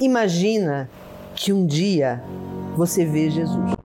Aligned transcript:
Imagina 0.00 0.88
que 1.34 1.52
um 1.52 1.66
dia 1.66 2.22
você 2.76 3.04
vê 3.04 3.28
Jesus. 3.30 3.77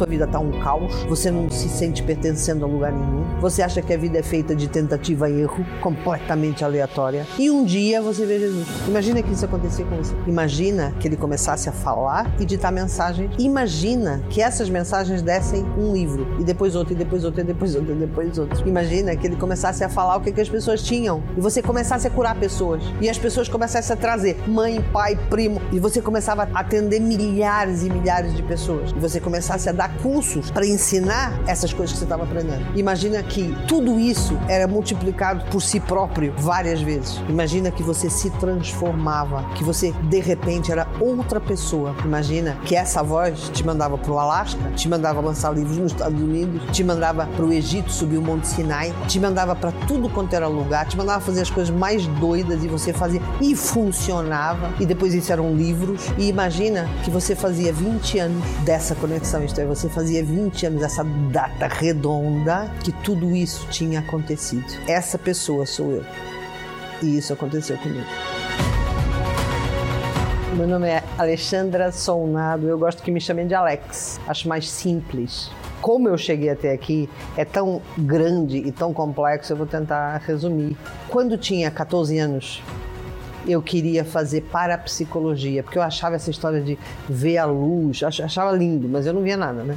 Tua 0.00 0.06
vida 0.06 0.26
tá 0.26 0.38
um 0.38 0.50
caos, 0.60 0.94
você 1.04 1.30
não 1.30 1.50
se 1.50 1.68
sente 1.68 2.02
pertencendo 2.02 2.64
a 2.64 2.68
lugar 2.68 2.90
nenhum, 2.90 3.22
você 3.38 3.60
acha 3.60 3.82
que 3.82 3.92
a 3.92 3.98
vida 3.98 4.18
é 4.18 4.22
feita 4.22 4.56
de 4.56 4.66
tentativa 4.66 5.28
e 5.28 5.42
erro, 5.42 5.62
completamente 5.82 6.64
aleatória, 6.64 7.26
e 7.38 7.50
um 7.50 7.64
dia 7.64 8.00
você 8.00 8.24
vê 8.24 8.38
Jesus. 8.38 8.66
Imagina 8.88 9.22
que 9.22 9.30
isso 9.30 9.44
acontecia 9.44 9.84
com 9.84 9.96
você. 9.96 10.14
Imagina 10.26 10.94
que 10.98 11.06
ele 11.06 11.18
começasse 11.18 11.68
a 11.68 11.72
falar 11.72 12.34
e 12.40 12.46
ditar 12.46 12.72
mensagens. 12.72 13.30
Imagina 13.38 14.22
que 14.30 14.40
essas 14.40 14.70
mensagens 14.70 15.20
dessem 15.20 15.66
um 15.76 15.92
livro, 15.92 16.26
e 16.40 16.44
depois 16.44 16.74
outro, 16.74 16.94
e 16.94 16.96
depois 16.96 17.22
outro, 17.22 17.42
e 17.42 17.44
depois 17.44 17.74
outro, 17.74 17.92
e 17.92 17.96
depois 17.96 18.38
outro. 18.38 18.66
Imagina 18.66 19.14
que 19.14 19.26
ele 19.26 19.36
começasse 19.36 19.84
a 19.84 19.88
falar 19.90 20.16
o 20.16 20.20
que, 20.22 20.32
que 20.32 20.40
as 20.40 20.48
pessoas 20.48 20.82
tinham, 20.82 21.22
e 21.36 21.40
você 21.42 21.60
começasse 21.60 22.06
a 22.06 22.10
curar 22.10 22.34
pessoas, 22.40 22.82
e 23.02 23.10
as 23.10 23.18
pessoas 23.18 23.50
começassem 23.50 23.92
a 23.92 23.96
trazer 23.98 24.38
mãe, 24.48 24.82
pai, 24.94 25.18
primo, 25.28 25.60
e 25.70 25.78
você 25.78 26.00
começava 26.00 26.48
a 26.54 26.60
atender 26.60 27.00
milhares 27.00 27.84
e 27.84 27.90
milhares 27.90 28.34
de 28.34 28.42
pessoas, 28.42 28.92
e 28.92 28.98
você 28.98 29.20
começasse 29.20 29.68
a 29.68 29.72
dar 29.72 29.89
cursos 29.90 30.50
para 30.50 30.66
ensinar 30.66 31.38
essas 31.46 31.72
coisas 31.72 31.92
que 31.92 31.98
você 31.98 32.04
estava 32.04 32.24
aprendendo. 32.24 32.66
Imagina 32.76 33.22
que 33.22 33.54
tudo 33.66 33.98
isso 33.98 34.38
era 34.48 34.66
multiplicado 34.66 35.44
por 35.50 35.60
si 35.60 35.80
próprio 35.80 36.32
várias 36.38 36.80
vezes. 36.80 37.20
Imagina 37.28 37.70
que 37.70 37.82
você 37.82 38.08
se 38.08 38.30
transformava, 38.30 39.44
que 39.54 39.64
você 39.64 39.92
de 40.08 40.20
repente 40.20 40.72
era 40.72 40.86
outra 41.00 41.40
pessoa. 41.40 41.94
Imagina 42.04 42.56
que 42.64 42.74
essa 42.74 43.02
voz 43.02 43.50
te 43.50 43.64
mandava 43.64 43.98
para 43.98 44.12
o 44.12 44.18
Alasca, 44.18 44.70
te 44.76 44.88
mandava 44.88 45.20
lançar 45.20 45.52
livros 45.54 45.76
nos 45.76 45.92
Estados 45.92 46.20
Unidos, 46.20 46.62
te 46.72 46.84
mandava 46.84 47.26
para 47.26 47.44
o 47.44 47.52
Egito 47.52 47.90
subir 47.92 48.18
o 48.18 48.22
Monte 48.22 48.46
Sinai, 48.46 48.94
te 49.08 49.18
mandava 49.18 49.54
para 49.54 49.72
tudo 49.86 50.08
quanto 50.08 50.34
era 50.34 50.46
lugar, 50.46 50.86
te 50.86 50.96
mandava 50.96 51.20
fazer 51.20 51.42
as 51.42 51.50
coisas 51.50 51.74
mais 51.74 52.06
doidas 52.06 52.62
e 52.64 52.68
você 52.68 52.92
fazia 52.92 53.20
e 53.40 53.54
funcionava. 53.54 54.72
E 54.78 54.86
depois 54.86 55.14
isso 55.14 55.32
eram 55.32 55.54
livros. 55.54 56.06
E 56.18 56.28
imagina 56.28 56.88
que 57.04 57.10
você 57.10 57.34
fazia 57.34 57.72
20 57.72 58.18
anos 58.18 58.44
dessa 58.64 58.94
conexão, 58.94 59.42
isto 59.44 59.60
é, 59.60 59.64
você 59.64 59.79
fazia 59.88 60.24
20 60.24 60.66
anos, 60.66 60.82
essa 60.82 61.04
data 61.04 61.66
redonda, 61.66 62.70
que 62.82 62.92
tudo 62.92 63.34
isso 63.34 63.66
tinha 63.68 64.00
acontecido. 64.00 64.66
Essa 64.86 65.18
pessoa 65.18 65.64
sou 65.64 65.92
eu. 65.92 66.04
E 67.02 67.18
isso 67.18 67.32
aconteceu 67.32 67.78
comigo. 67.78 68.06
Meu 70.56 70.66
nome 70.66 70.88
é 70.88 71.02
Alexandra 71.16 71.90
Solnado, 71.92 72.68
eu 72.68 72.76
gosto 72.76 73.02
que 73.02 73.10
me 73.10 73.20
chamem 73.20 73.46
de 73.46 73.54
Alex, 73.54 74.20
acho 74.26 74.48
mais 74.48 74.68
simples. 74.68 75.50
Como 75.80 76.08
eu 76.08 76.18
cheguei 76.18 76.50
até 76.50 76.72
aqui 76.72 77.08
é 77.36 77.44
tão 77.44 77.80
grande 77.96 78.58
e 78.58 78.70
tão 78.70 78.92
complexo, 78.92 79.52
eu 79.52 79.56
vou 79.56 79.66
tentar 79.66 80.18
resumir. 80.18 80.76
Quando 81.08 81.38
tinha 81.38 81.70
14 81.70 82.18
anos, 82.18 82.62
eu 83.46 83.62
queria 83.62 84.04
fazer 84.04 84.42
parapsicologia, 84.42 85.62
porque 85.62 85.78
eu 85.78 85.82
achava 85.82 86.16
essa 86.16 86.30
história 86.30 86.60
de 86.60 86.78
ver 87.08 87.38
a 87.38 87.46
luz, 87.46 88.02
achava 88.02 88.52
lindo, 88.52 88.88
mas 88.88 89.06
eu 89.06 89.12
não 89.12 89.22
via 89.22 89.36
nada, 89.36 89.62
né? 89.62 89.76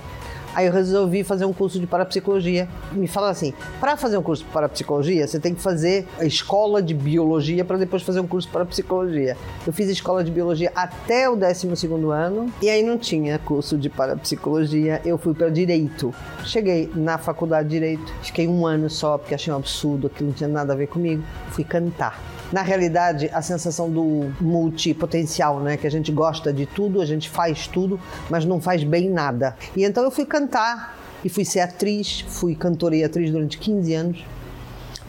Aí 0.54 0.68
eu 0.68 0.73
resolvi 0.73 1.23
fazer 1.23 1.46
um 1.46 1.54
curso 1.54 1.80
de 1.80 1.88
parapsicologia. 1.88 2.68
Me 2.92 3.08
fala 3.08 3.30
assim: 3.30 3.54
para 3.80 3.98
fazer 3.98 4.18
um 4.18 4.22
curso 4.22 4.44
de 4.44 4.50
parapsicologia, 4.50 5.28
você 5.28 5.40
tem 5.40 5.54
que 5.56 5.62
fazer 5.62 6.08
a 6.20 6.26
escola 6.26 6.82
de 6.82 6.94
biologia 6.94 7.66
para 7.66 7.78
depois 7.78 8.04
fazer 8.04 8.20
um 8.20 8.28
curso 8.28 8.48
de 8.48 8.54
parapsicologia. 8.54 9.36
Eu 9.66 9.74
fiz 9.74 9.90
escola 9.90 10.24
de 10.24 10.31
biologia 10.31 10.72
até 10.76 11.30
o 11.30 11.36
12 11.36 11.68
ano 12.12 12.52
e 12.62 12.70
aí 12.70 12.84
não 12.84 12.98
tinha 12.98 13.40
curso 13.40 13.78
de 13.78 13.90
parapsicologia. 13.90 15.02
Eu 15.04 15.18
fui 15.18 15.34
para 15.34 15.50
direito. 15.50 16.14
Cheguei 16.46 16.92
na 16.96 17.18
faculdade 17.18 17.69
de 17.69 17.74
direito, 17.74 18.13
fiquei 18.22 18.47
um 18.47 18.66
ano 18.66 18.90
só 18.90 19.18
porque 19.18 19.34
achei 19.34 19.52
um 19.52 19.58
absurdo, 19.58 20.08
aquilo 20.08 20.30
não 20.30 20.36
tinha 20.36 20.50
nada 20.50 20.74
a 20.74 20.75
ver 20.75 20.88
comigo. 20.88 21.24
Fui 21.50 21.63
cantar 21.63 22.19
na 22.53 22.62
realidade, 22.62 23.31
a 23.34 23.42
sensação 23.42 23.90
do 23.90 24.31
multipotencial, 24.40 25.59
né? 25.59 25.75
Que 25.75 25.88
a 25.88 25.90
gente 25.90 26.12
gosta 26.12 26.53
de 26.53 26.68
tudo, 26.68 27.02
a 27.02 27.06
gente 27.06 27.28
faz 27.28 27.66
tudo, 27.66 28.00
mas 28.30 28.46
não 28.46 28.62
faz 28.62 28.84
bem 28.84 29.09
nada. 29.09 29.58
E 29.75 29.84
então 29.84 30.03
eu 30.03 30.12
fui 30.12 30.24
cantar 30.44 30.98
e 31.24 31.30
fui 31.30 31.46
ser 31.46 31.62
atriz, 31.62 32.22
fui 32.28 32.56
cantora 32.56 32.96
e 32.96 33.04
atriz 33.04 33.31
durante 33.31 33.58
15 33.58 33.94
anos. 33.94 34.26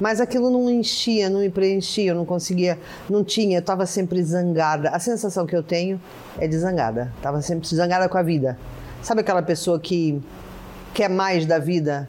Mas 0.01 0.21
aquilo 0.21 0.51
não 0.51 0.69
enchia, 0.69 1.31
não 1.31 1.41
me 1.41 1.49
preenchia, 1.49 2.11
eu 2.11 2.15
não 2.15 2.25
conseguia, 2.25 2.79
não 3.09 3.23
tinha, 3.23 3.59
eu 3.59 3.61
estava 3.61 3.87
sempre 3.87 4.23
zangada. 4.23 4.91
A 4.91 4.99
sensação 4.99 5.47
que 5.47 5.55
eu 5.55 5.63
tenho 5.63 6.01
é 6.39 6.49
de 6.49 6.59
zangada. 6.59 7.13
Estava 7.17 7.41
sempre 7.41 7.69
zangada 7.69 8.09
com 8.09 8.19
a 8.19 8.23
vida. 8.23 8.59
Sabe 9.03 9.21
aquela 9.21 9.43
pessoa 9.43 9.79
que 9.79 10.21
quer 10.93 11.09
mais 11.09 11.47
da 11.47 11.59
vida, 11.59 12.09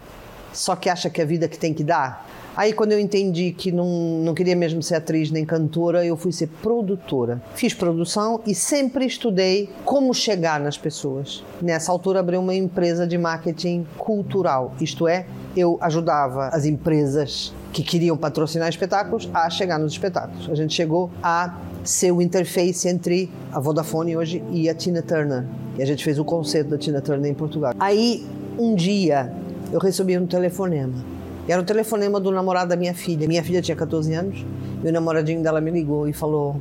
só 0.52 0.76
que 0.76 0.90
acha 0.90 1.10
que 1.10 1.22
é 1.22 1.24
a 1.24 1.28
vida 1.28 1.48
que 1.48 1.60
tem 1.60 1.74
que 1.74 1.84
dar? 1.84 2.25
Aí, 2.56 2.72
quando 2.72 2.94
eu 2.94 3.00
entendi 3.00 3.52
que 3.52 3.70
não, 3.70 4.22
não 4.24 4.34
queria 4.34 4.56
mesmo 4.56 4.82
ser 4.82 4.96
atriz 4.96 5.30
nem 5.30 5.44
cantora, 5.44 6.06
eu 6.06 6.16
fui 6.16 6.32
ser 6.32 6.48
produtora. 6.62 7.42
Fiz 7.54 7.74
produção 7.74 8.40
e 8.48 8.56
sempre 8.56 9.06
estudei 9.06 9.70
como 9.84 10.14
chegar 10.14 10.60
nas 10.62 10.78
pessoas. 10.78 11.44
Nessa 11.62 11.92
altura, 11.92 12.22
abri 12.22 12.38
uma 12.38 12.56
empresa 12.56 13.06
de 13.06 13.18
marketing 13.18 13.86
cultural, 13.98 14.74
isto 14.80 15.06
é, 15.06 15.26
eu 15.56 15.78
ajudava 15.82 16.48
as 16.48 16.66
empresas 16.66 17.54
que 17.74 17.84
queriam 17.84 18.16
patrocinar 18.16 18.70
espetáculos 18.70 19.30
a 19.34 19.50
chegar 19.50 19.78
nos 19.78 19.92
espetáculos. 19.92 20.50
A 20.50 20.56
gente 20.56 20.74
chegou 20.74 21.12
a 21.22 21.58
ser 21.84 22.12
o 22.12 22.22
interface 22.22 22.88
entre 22.88 23.30
a 23.52 23.60
Vodafone 23.60 24.16
hoje 24.16 24.42
e 24.52 24.70
a 24.70 24.74
Tina 24.74 25.02
Turner. 25.02 25.46
E 25.78 25.84
a 25.84 25.86
gente 25.86 26.04
fez 26.04 26.18
o 26.18 26.24
concerto 26.24 26.70
da 26.70 26.78
Tina 26.78 27.02
Turner 27.02 27.30
em 27.30 27.34
Portugal. 27.34 27.74
Aí, 27.78 28.26
um 28.58 28.76
dia, 28.76 29.34
eu 29.74 29.80
recebi 29.80 30.18
um 30.18 30.26
telefonema 30.26 31.15
era 31.48 31.62
o 31.62 31.66
telefonema 31.66 32.20
do 32.20 32.32
namorado 32.32 32.70
da 32.70 32.76
minha 32.76 32.94
filha. 32.94 33.28
Minha 33.28 33.44
filha 33.44 33.62
tinha 33.62 33.76
14 33.76 34.14
anos 34.14 34.46
e 34.84 34.88
o 34.88 34.92
namoradinho 34.92 35.44
dela 35.44 35.62
me 35.62 35.72
ligou 35.72 36.08
e 36.08 36.14
falou: 36.14 36.60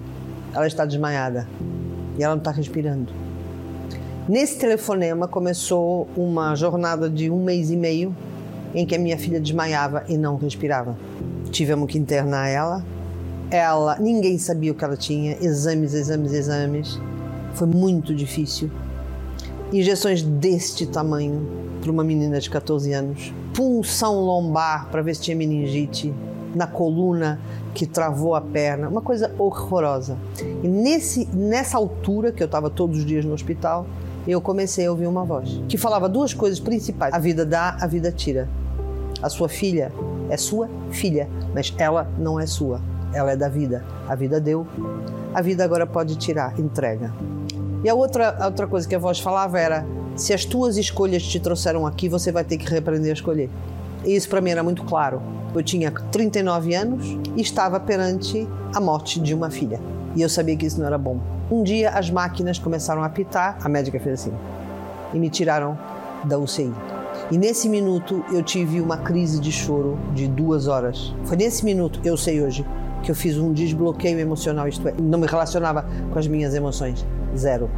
ela 0.55 0.67
está 0.67 0.85
desmaiada 0.85 1.49
e 2.19 2.23
ela 2.23 2.35
não 2.35 2.41
está 2.41 2.51
respirando. 2.51 3.13
Nesse 4.29 4.59
telefonema 4.59 5.29
começou 5.29 6.09
uma 6.17 6.55
jornada 6.55 7.11
de 7.11 7.31
um 7.31 7.45
mês 7.45 7.71
e 7.71 7.77
meio 7.77 8.15
em 8.75 8.87
que 8.87 8.95
a 8.95 8.99
minha 8.99 9.19
filha 9.19 9.41
desmaiava 9.41 10.05
e 10.09 10.17
não 10.17 10.37
respirava. 10.37 10.97
Tivemos 11.51 11.91
que 11.91 11.99
internar 11.99 12.49
ela. 12.49 12.85
Ela, 13.51 13.99
ninguém 14.01 14.39
sabia 14.39 14.73
o 14.73 14.75
que 14.75 14.85
ela 14.85 14.97
tinha, 14.97 15.37
exames, 15.41 15.93
exames, 15.95 16.33
exames. 16.33 17.01
Foi 17.55 17.69
muito 17.69 18.15
difícil. 18.15 18.71
Injeções 19.75 20.23
deste 20.23 20.87
tamanho 20.87 21.49
para 21.81 21.91
uma 21.91 22.05
menina 22.05 22.39
de 22.39 22.49
14 22.49 22.93
anos 22.93 23.35
punção 23.53 24.21
lombar 24.21 24.89
para 24.89 25.03
ver 25.03 25.17
se 25.17 25.23
tinha 25.23 25.37
meningite, 25.37 26.15
na 26.55 26.65
coluna 26.65 27.41
que 27.75 27.85
travou 27.85 28.37
a 28.37 28.41
perna, 28.41 28.89
uma 28.89 29.01
coisa 29.01 29.35
horrorosa. 29.37 30.17
E 30.63 30.69
nesse, 30.69 31.27
nessa 31.35 31.77
altura, 31.77 32.31
que 32.31 32.41
eu 32.41 32.45
estava 32.45 32.71
todos 32.71 33.01
os 33.01 33.05
dias 33.05 33.25
no 33.25 33.33
hospital, 33.33 33.85
eu 34.29 34.41
comecei 34.41 34.87
a 34.87 34.93
ouvir 34.93 35.09
uma 35.09 35.25
voz 35.25 35.61
que 35.69 35.77
falava 35.77 36.09
duas 36.09 36.33
coisas 36.33 36.61
principais: 36.61 37.13
a 37.13 37.19
vida 37.19 37.45
dá, 37.45 37.77
a 37.81 37.87
vida 37.89 38.13
tira. 38.13 38.49
A 39.21 39.29
sua 39.29 39.49
filha 39.49 39.91
é 40.31 40.37
sua 40.37 40.69
filha, 40.93 41.29
mas 41.53 41.75
ela 41.79 42.09
não 42.17 42.39
é 42.39 42.47
sua, 42.47 42.81
ela 43.13 43.33
é 43.33 43.37
da 43.37 43.49
vida. 43.49 43.85
A 44.09 44.15
vida 44.15 44.41
deu, 44.41 44.65
a 45.35 45.43
vida 45.43 45.65
agora 45.65 45.85
pode 45.85 46.15
tirar, 46.15 46.61
entrega. 46.61 47.13
E 47.85 47.89
a 47.89 47.95
outra, 47.95 48.35
a 48.41 48.47
outra 48.47 48.67
coisa 48.67 48.89
que 48.89 48.95
a 48.95 48.99
voz 48.99 49.21
falava 49.21 49.61
era: 49.61 49.87
se 50.17 50.33
as 50.33 50.45
tuas 50.45 50.79
escolhas 50.79 51.23
te 51.23 51.39
trouxeram 51.39 51.87
aqui, 51.87 52.09
você 52.09 52.33
vai 52.33 52.43
ter 52.43 52.57
que 52.57 52.67
reaprender 52.69 53.11
a 53.11 53.13
escolher. 53.13 53.51
E 54.05 54.17
isso 54.17 54.29
para 54.29 54.41
mim 54.41 54.51
era 54.51 54.63
muito 54.63 54.83
claro. 54.85 55.21
Eu 55.55 55.63
tinha 55.63 55.91
39 55.91 56.75
anos 56.75 57.07
e 57.37 57.43
estava 57.43 57.79
perante 57.79 58.49
a 58.75 58.81
morte 58.81 59.21
de 59.21 59.35
uma 59.35 59.51
filha. 59.51 59.79
E 60.17 60.23
eu 60.23 60.29
sabia 60.29 60.57
que 60.57 60.67
isso 60.67 60.81
não 60.81 60.87
era 60.87 60.99
bom. 60.99 61.21
Um 61.51 61.63
dia 61.63 61.91
as 61.91 62.11
máquinas 62.11 62.59
começaram 62.59 63.03
a 63.03 63.07
apitar, 63.07 63.59
a 63.63 63.69
médica 63.69 64.01
fez 64.01 64.21
assim 64.21 64.33
e 65.13 65.19
me 65.19 65.31
tiraram 65.31 65.79
da 66.25 66.39
UCI. 66.39 66.73
E 67.31 67.39
nesse 67.39 67.69
minuto 67.69 68.25
eu 68.33 68.43
tive 68.43 68.81
uma 68.81 68.97
crise 68.97 69.39
de 69.41 69.53
choro 69.53 69.99
de 70.13 70.27
duas 70.27 70.67
horas. 70.67 71.15
Foi 71.25 71.37
nesse 71.37 71.65
minuto, 71.65 72.01
eu 72.05 72.17
sei 72.17 72.43
hoje, 72.43 72.67
que 73.05 73.11
eu 73.11 73.15
fiz 73.15 73.37
um 73.37 73.53
desbloqueio 73.53 74.19
emocional, 74.19 74.67
isto 74.67 74.89
é, 74.89 74.95
não 75.01 75.19
me 75.19 75.27
relacionava 75.27 75.85
com 76.11 76.19
as 76.19 76.27
minhas 76.27 76.55
emoções. 76.55 77.07
Zero. 77.37 77.71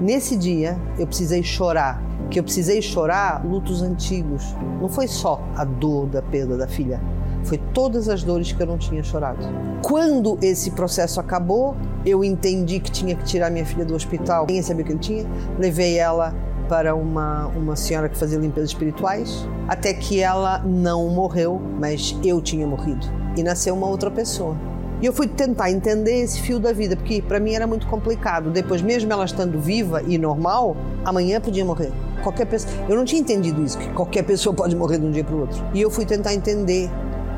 Nesse 0.00 0.36
dia, 0.36 0.78
eu 0.98 1.06
precisei 1.06 1.42
chorar. 1.42 2.02
Que 2.30 2.38
eu 2.38 2.44
precisei 2.44 2.80
chorar 2.80 3.44
lutos 3.44 3.82
antigos. 3.82 4.54
Não 4.80 4.88
foi 4.88 5.08
só 5.08 5.42
a 5.56 5.64
dor 5.64 6.06
da 6.06 6.22
perda 6.22 6.56
da 6.56 6.66
filha, 6.66 7.00
foi 7.42 7.58
todas 7.72 8.08
as 8.08 8.22
dores 8.22 8.52
que 8.52 8.62
eu 8.62 8.66
não 8.66 8.78
tinha 8.78 9.02
chorado. 9.02 9.38
Quando 9.82 10.38
esse 10.40 10.70
processo 10.70 11.20
acabou, 11.20 11.76
eu 12.04 12.24
entendi 12.24 12.80
que 12.80 12.90
tinha 12.90 13.14
que 13.14 13.24
tirar 13.24 13.50
minha 13.50 13.66
filha 13.66 13.84
do 13.84 13.94
hospital. 13.94 14.46
Ninguém 14.46 14.62
sabia 14.62 14.82
o 14.82 14.86
que 14.86 14.92
ele 14.92 15.00
tinha. 15.00 15.26
Levei 15.58 15.98
ela 15.98 16.34
para 16.68 16.94
uma, 16.94 17.46
uma 17.48 17.76
senhora 17.76 18.08
que 18.08 18.16
fazia 18.16 18.38
limpezas 18.38 18.70
espirituais, 18.70 19.46
até 19.68 19.92
que 19.92 20.20
ela 20.20 20.60
não 20.60 21.10
morreu, 21.10 21.60
mas 21.78 22.16
eu 22.24 22.40
tinha 22.40 22.66
morrido. 22.66 23.23
E 23.36 23.42
nasceu 23.42 23.74
uma 23.74 23.86
outra 23.86 24.10
pessoa. 24.10 24.56
E 25.02 25.06
eu 25.06 25.12
fui 25.12 25.26
tentar 25.26 25.70
entender 25.70 26.22
esse 26.22 26.40
fio 26.40 26.58
da 26.58 26.72
vida, 26.72 26.96
porque 26.96 27.20
para 27.20 27.38
mim 27.38 27.54
era 27.54 27.66
muito 27.66 27.86
complicado. 27.86 28.50
Depois, 28.50 28.80
mesmo 28.80 29.12
ela 29.12 29.24
estando 29.24 29.58
viva 29.58 30.02
e 30.06 30.16
normal, 30.16 30.76
amanhã 31.04 31.40
podia 31.40 31.64
morrer. 31.64 31.92
qualquer 32.22 32.46
pessoa. 32.46 32.72
Eu 32.88 32.96
não 32.96 33.04
tinha 33.04 33.20
entendido 33.20 33.62
isso, 33.62 33.76
que 33.76 33.88
qualquer 33.90 34.22
pessoa 34.22 34.54
pode 34.54 34.74
morrer 34.74 34.98
de 34.98 35.06
um 35.06 35.10
dia 35.10 35.22
para 35.22 35.34
o 35.34 35.40
outro. 35.40 35.62
E 35.74 35.80
eu 35.80 35.90
fui 35.90 36.06
tentar 36.06 36.32
entender 36.32 36.88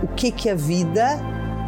o 0.02 0.06
que 0.08 0.30
que 0.30 0.48
a 0.48 0.54
vida 0.54 1.18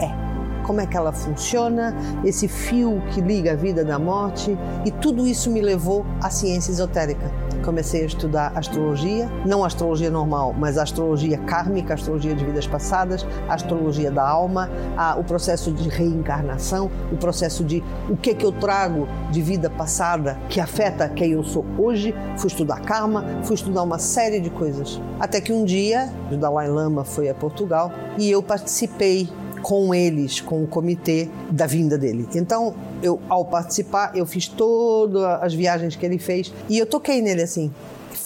é, 0.01 0.63
como 0.65 0.81
é 0.81 0.87
que 0.87 0.97
ela 0.97 1.13
funciona, 1.13 1.97
esse 2.25 2.47
fio 2.47 3.03
que 3.11 3.21
liga 3.21 3.53
a 3.53 3.57
vida 3.57 3.85
da 3.85 3.99
morte, 3.99 4.57
e 4.85 4.91
tudo 4.91 5.27
isso 5.27 5.51
me 5.51 5.61
levou 5.61 6.07
à 6.21 6.31
ciência 6.31 6.71
esotérica 6.71 7.48
comecei 7.69 8.03
a 8.03 8.07
estudar 8.07 8.53
astrologia, 8.55 9.31
não 9.45 9.63
astrologia 9.63 10.11
normal, 10.11 10.55
mas 10.57 10.79
astrologia 10.79 11.37
kármica, 11.37 11.93
astrologia 11.93 12.35
de 12.35 12.43
vidas 12.43 12.67
passadas, 12.67 13.27
astrologia 13.47 14.11
da 14.11 14.27
alma, 14.27 14.71
a, 14.97 15.19
o 15.19 15.23
processo 15.23 15.71
de 15.71 15.87
reencarnação, 15.87 16.91
o 17.13 17.17
processo 17.19 17.63
de 17.63 17.85
o 18.09 18.17
que 18.17 18.35
que 18.35 18.47
eu 18.47 18.53
trago 18.53 19.07
de 19.31 19.43
vida 19.43 19.69
passada 19.69 20.39
que 20.49 20.59
afeta 20.61 21.11
quem 21.11 21.33
eu 21.33 21.45
sou 21.45 21.63
hoje. 21.77 22.15
Fui 22.39 22.47
estudar 22.47 22.81
karma, 22.81 23.23
fui 23.43 23.55
estudar 23.55 23.83
uma 23.83 23.99
série 23.99 24.41
de 24.41 24.49
coisas. 24.49 24.99
Até 25.21 25.39
que 25.39 25.53
um 25.53 25.67
dia, 25.67 26.11
o 26.33 26.39
Dalai 26.39 26.69
Lama 26.71 27.05
foi 27.05 27.29
a 27.29 27.35
Portugal 27.35 27.93
e 28.17 28.31
eu 28.31 28.43
participei 28.43 29.29
com 29.61 29.95
eles, 29.95 30.41
com 30.41 30.63
o 30.63 30.67
comitê 30.67 31.29
da 31.51 31.67
vinda 31.67 31.99
dele. 31.99 32.27
Então, 32.35 32.75
eu 33.03 33.21
ao 33.29 33.45
participar, 33.45 34.17
eu 34.17 34.27
fiz 34.27 34.49
todas 34.49 35.23
as 35.43 35.55
viagens 35.55 35.97
que 35.97 36.05
ele 36.05 36.19
fez 36.19 36.53
e 36.69 36.79
eu 36.79 36.87
toquei 36.87 37.23
nele 37.23 37.43
assim. 37.43 37.71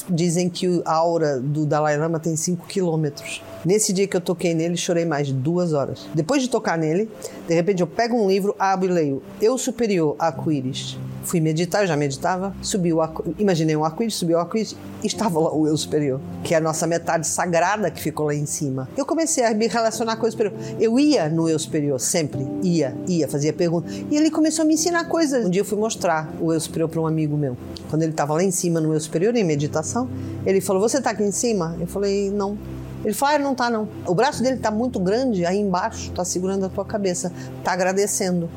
Dizem 0.09 0.49
que 0.49 0.83
a 0.85 0.95
aura 0.95 1.39
do 1.39 1.65
Dalai 1.65 1.97
Lama 1.97 2.19
tem 2.19 2.35
5 2.35 2.67
quilômetros. 2.67 3.43
Nesse 3.65 3.93
dia 3.93 4.09
que 4.09 4.17
eu 4.17 4.21
toquei 4.21 4.53
nele, 4.55 4.77
chorei 4.77 5.05
mais 5.05 5.29
de 5.29 5.33
duas 5.33 5.73
horas. 5.73 6.09
Depois 6.13 6.43
de 6.43 6.49
tocar 6.49 6.77
nele, 6.77 7.09
de 7.47 7.55
repente 7.55 7.81
eu 7.81 7.87
pego 7.87 8.17
um 8.17 8.29
livro, 8.29 8.55
abro 8.59 8.91
e 8.91 8.93
leio 8.93 9.23
Eu 9.41 9.57
Superior, 9.57 10.17
Arco-Íris. 10.19 10.99
Fui 11.25 11.41
meditar, 11.41 11.83
eu 11.83 11.87
já 11.87 11.97
meditava, 11.97 12.55
subi 12.61 12.93
o 12.93 13.01
imaginei 13.39 13.77
um 13.77 13.85
arco-íris, 13.85 14.15
subi 14.15 14.35
o 14.35 14.39
arco-íris 14.39 14.77
e 15.03 15.07
estava 15.07 15.39
lá 15.39 15.55
o 15.55 15.67
eu 15.67 15.77
superior, 15.77 16.21
que 16.43 16.55
é 16.55 16.59
a 16.59 16.61
nossa 16.61 16.87
metade 16.87 17.27
sagrada 17.27 17.91
que 17.91 18.01
ficou 18.01 18.27
lá 18.27 18.35
em 18.35 18.47
cima. 18.47 18.89
Eu 18.97 19.07
comecei 19.07 19.45
a 19.45 19.55
me 19.55 19.67
relacionar 19.69 20.17
com 20.17 20.25
o 20.25 20.27
eu 20.27 20.33
superior. 20.33 20.55
Eu 20.81 20.99
ia 20.99 21.29
no 21.29 21.49
eu 21.49 21.59
superior, 21.59 22.01
sempre, 22.01 22.47
ia, 22.63 22.97
ia, 23.07 23.29
fazia 23.29 23.53
perguntas. 23.53 23.93
E 24.11 24.17
ele 24.17 24.31
começou 24.31 24.65
a 24.65 24.67
me 24.67 24.75
ensinar 24.75 25.05
coisas. 25.05 25.47
Um 25.47 25.51
dia 25.51 25.61
eu 25.61 25.65
fui 25.65 25.79
mostrar 25.79 26.33
o 26.41 26.53
eu 26.53 26.61
superior 26.61 26.89
para 26.89 27.01
um 27.01 27.07
amigo 27.07 27.37
meu. 27.37 27.57
Quando 27.89 28.03
ele 28.03 28.13
estava 28.13 28.35
lá 28.35 28.43
em 28.43 28.51
cima 28.51 28.81
no 28.81 28.93
eu 28.93 29.01
superior, 29.01 29.35
em 29.37 29.45
meditação, 29.45 30.09
ele 30.45 30.61
falou: 30.61 30.83
Você 30.83 30.99
está 30.99 31.11
aqui 31.11 31.23
em 31.23 31.33
cima? 31.33 31.77
Eu 31.81 31.87
falei: 31.87 32.31
Não. 32.31 32.59
Ele 33.05 33.15
falou: 33.15 33.35
ah, 33.35 33.39
não 33.39 33.55
tá 33.55 33.69
não. 33.69 33.89
O 34.07 34.15
braço 34.15 34.43
dele 34.43 34.57
tá 34.59 34.71
muito 34.71 35.01
grande 35.01 35.45
aí 35.45 35.59
embaixo, 35.59 36.13
tá 36.13 36.25
segurando 36.25 36.67
a 36.67 36.69
tua 36.69 36.85
cabeça, 36.85 37.33
tá 37.65 37.73
agradecendo. 37.73 38.49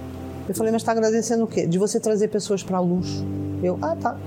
Eu 0.48 0.56
falei: 0.56 0.72
mas 0.72 0.84
tá 0.84 0.92
agradecendo 0.92 1.44
o 1.44 1.48
quê? 1.48 1.66
De 1.66 1.78
você 1.78 2.00
trazer 2.00 2.28
pessoas 2.28 2.64
para 2.64 2.78
a 2.78 2.80
luz. 2.80 3.24
Eu: 3.64 3.78
ah, 3.82 3.96
tá. 3.96 4.18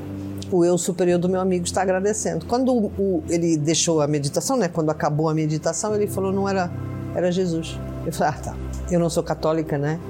O 0.50 0.65
eu 0.65 0.79
superior 0.79 1.19
do 1.19 1.29
meu 1.29 1.41
amigo 1.41 1.65
está 1.65 1.82
agradecendo. 1.82 2.47
Quando 2.47 2.73
o, 2.73 2.87
o, 2.99 3.23
ele 3.29 3.56
deixou 3.56 4.00
a 4.00 4.06
meditação, 4.06 4.56
né? 4.56 4.69
Quando 4.69 4.91
acabou 4.91 5.29
a 5.29 5.35
meditação, 5.35 5.94
ele 5.94 6.06
falou: 6.06 6.32
não 6.32 6.49
era, 6.49 6.70
era 7.15 7.31
Jesus. 7.31 7.79
Eu 8.06 8.12
falei: 8.12 8.35
ah, 8.37 8.43
tá. 8.43 8.56
Eu 8.91 8.99
não 8.99 9.11
sou 9.11 9.23
católica, 9.23 9.76
né? 9.76 10.00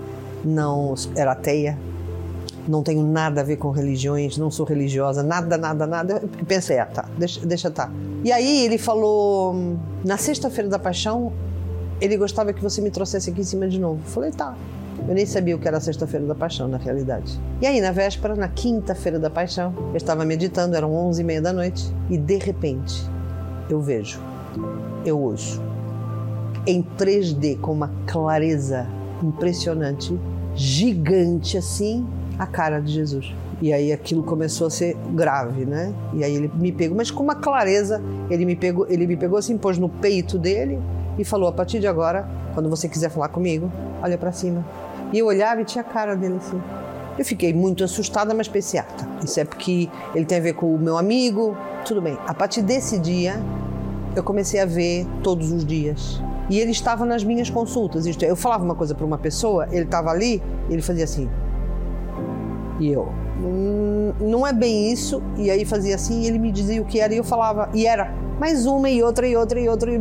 Não 0.44 0.94
era 1.16 1.32
ateia 1.32 1.76
não 2.68 2.82
tenho 2.82 3.02
nada 3.02 3.40
a 3.40 3.44
ver 3.44 3.56
com 3.56 3.70
religiões, 3.70 4.36
não 4.36 4.50
sou 4.50 4.66
religiosa, 4.66 5.22
nada, 5.22 5.56
nada, 5.56 5.86
nada. 5.86 6.22
Eu 6.22 6.44
pensei, 6.44 6.78
ah, 6.78 6.86
tá, 6.86 7.08
deixa, 7.16 7.44
deixa 7.44 7.70
tá. 7.70 7.90
E 8.22 8.30
aí 8.30 8.64
ele 8.64 8.76
falou, 8.76 9.76
na 10.04 10.18
sexta-feira 10.18 10.68
da 10.68 10.78
paixão, 10.78 11.32
ele 12.00 12.16
gostava 12.16 12.52
que 12.52 12.62
você 12.62 12.80
me 12.80 12.90
trouxesse 12.90 13.30
aqui 13.30 13.40
em 13.40 13.44
cima 13.44 13.66
de 13.66 13.80
novo. 13.80 14.00
Eu 14.04 14.10
falei, 14.10 14.30
tá. 14.30 14.54
Eu 15.06 15.14
nem 15.14 15.24
sabia 15.24 15.54
o 15.54 15.58
que 15.58 15.68
era 15.68 15.80
sexta-feira 15.80 16.26
da 16.26 16.34
paixão, 16.34 16.68
na 16.68 16.78
realidade. 16.78 17.38
E 17.60 17.66
aí, 17.66 17.80
na 17.80 17.92
véspera, 17.92 18.34
na 18.34 18.48
quinta-feira 18.48 19.18
da 19.18 19.30
paixão, 19.30 19.74
eu 19.90 19.96
estava 19.96 20.24
meditando, 20.24 20.76
eram 20.76 20.94
onze 20.94 21.22
e 21.22 21.24
meia 21.24 21.40
da 21.40 21.52
noite, 21.52 21.92
e 22.10 22.18
de 22.18 22.36
repente, 22.36 23.08
eu 23.70 23.80
vejo, 23.80 24.20
eu 25.04 25.18
ouço, 25.18 25.62
em 26.66 26.82
3D, 26.98 27.58
com 27.58 27.72
uma 27.72 27.90
clareza 28.06 28.86
impressionante, 29.22 30.18
gigante 30.54 31.56
assim, 31.56 32.06
a 32.38 32.46
cara 32.46 32.80
de 32.80 32.92
Jesus. 32.92 33.34
E 33.60 33.72
aí 33.72 33.92
aquilo 33.92 34.22
começou 34.22 34.68
a 34.68 34.70
ser 34.70 34.96
grave, 35.14 35.64
né? 35.64 35.92
E 36.14 36.22
aí 36.22 36.34
ele 36.34 36.50
me 36.54 36.70
pegou, 36.70 36.96
mas 36.96 37.10
com 37.10 37.22
uma 37.22 37.34
clareza, 37.34 38.00
ele 38.30 38.44
me 38.44 38.54
pegou, 38.54 38.86
ele 38.88 39.06
me 39.06 39.16
pegou 39.16 39.38
assim, 39.38 39.58
pôs 39.58 39.78
no 39.78 39.88
peito 39.88 40.38
dele 40.38 40.78
e 41.18 41.24
falou: 41.24 41.48
"A 41.48 41.52
partir 41.52 41.80
de 41.80 41.86
agora, 41.86 42.28
quando 42.54 42.68
você 42.68 42.88
quiser 42.88 43.10
falar 43.10 43.28
comigo, 43.28 43.70
olha 44.00 44.16
para 44.16 44.30
cima". 44.30 44.64
E 45.12 45.18
eu 45.18 45.26
olhava 45.26 45.60
e 45.60 45.64
tinha 45.64 45.82
a 45.82 45.84
cara 45.84 46.14
dele 46.14 46.36
assim. 46.36 46.60
Eu 47.18 47.24
fiquei 47.24 47.52
muito 47.52 47.82
assustada, 47.82 48.32
mas 48.32 48.46
pensei, 48.46 48.78
ah, 48.78 48.84
tá. 48.84 49.06
Isso 49.24 49.40
é 49.40 49.44
porque 49.44 49.88
ele 50.14 50.24
tem 50.24 50.38
a 50.38 50.40
ver 50.40 50.52
com 50.52 50.72
o 50.72 50.78
meu 50.78 50.96
amigo, 50.96 51.56
tudo 51.84 52.00
bem. 52.00 52.16
A 52.26 52.32
partir 52.32 52.62
desse 52.62 52.98
dia, 52.98 53.42
eu 54.14 54.22
comecei 54.22 54.60
a 54.60 54.66
ver 54.66 55.06
todos 55.22 55.50
os 55.50 55.64
dias. 55.64 56.22
E 56.48 56.58
ele 56.58 56.70
estava 56.70 57.04
nas 57.04 57.24
minhas 57.24 57.50
consultas. 57.50 58.06
Isto 58.06 58.24
é, 58.24 58.30
eu 58.30 58.36
falava 58.36 58.64
uma 58.64 58.74
coisa 58.74 58.94
para 58.94 59.04
uma 59.04 59.18
pessoa, 59.18 59.66
ele 59.70 59.84
estava 59.84 60.10
ali, 60.10 60.42
ele 60.70 60.80
fazia 60.80 61.04
assim. 61.04 61.28
E 62.80 62.92
eu, 62.92 63.08
hum, 63.42 64.12
não 64.20 64.46
é 64.46 64.52
bem 64.52 64.92
isso. 64.92 65.22
E 65.36 65.50
aí 65.50 65.64
fazia 65.64 65.96
assim, 65.96 66.22
e 66.22 66.26
ele 66.26 66.38
me 66.38 66.52
dizia 66.52 66.80
o 66.80 66.84
que 66.84 67.00
era, 67.00 67.12
e 67.12 67.16
eu 67.16 67.24
falava, 67.24 67.68
e 67.74 67.86
era. 67.86 68.12
Mais 68.38 68.66
uma 68.66 68.88
e 68.88 69.02
outra 69.02 69.26
e 69.26 69.36
outra 69.36 69.58
e 69.58 69.68
outra, 69.68 69.92
e 69.92 69.98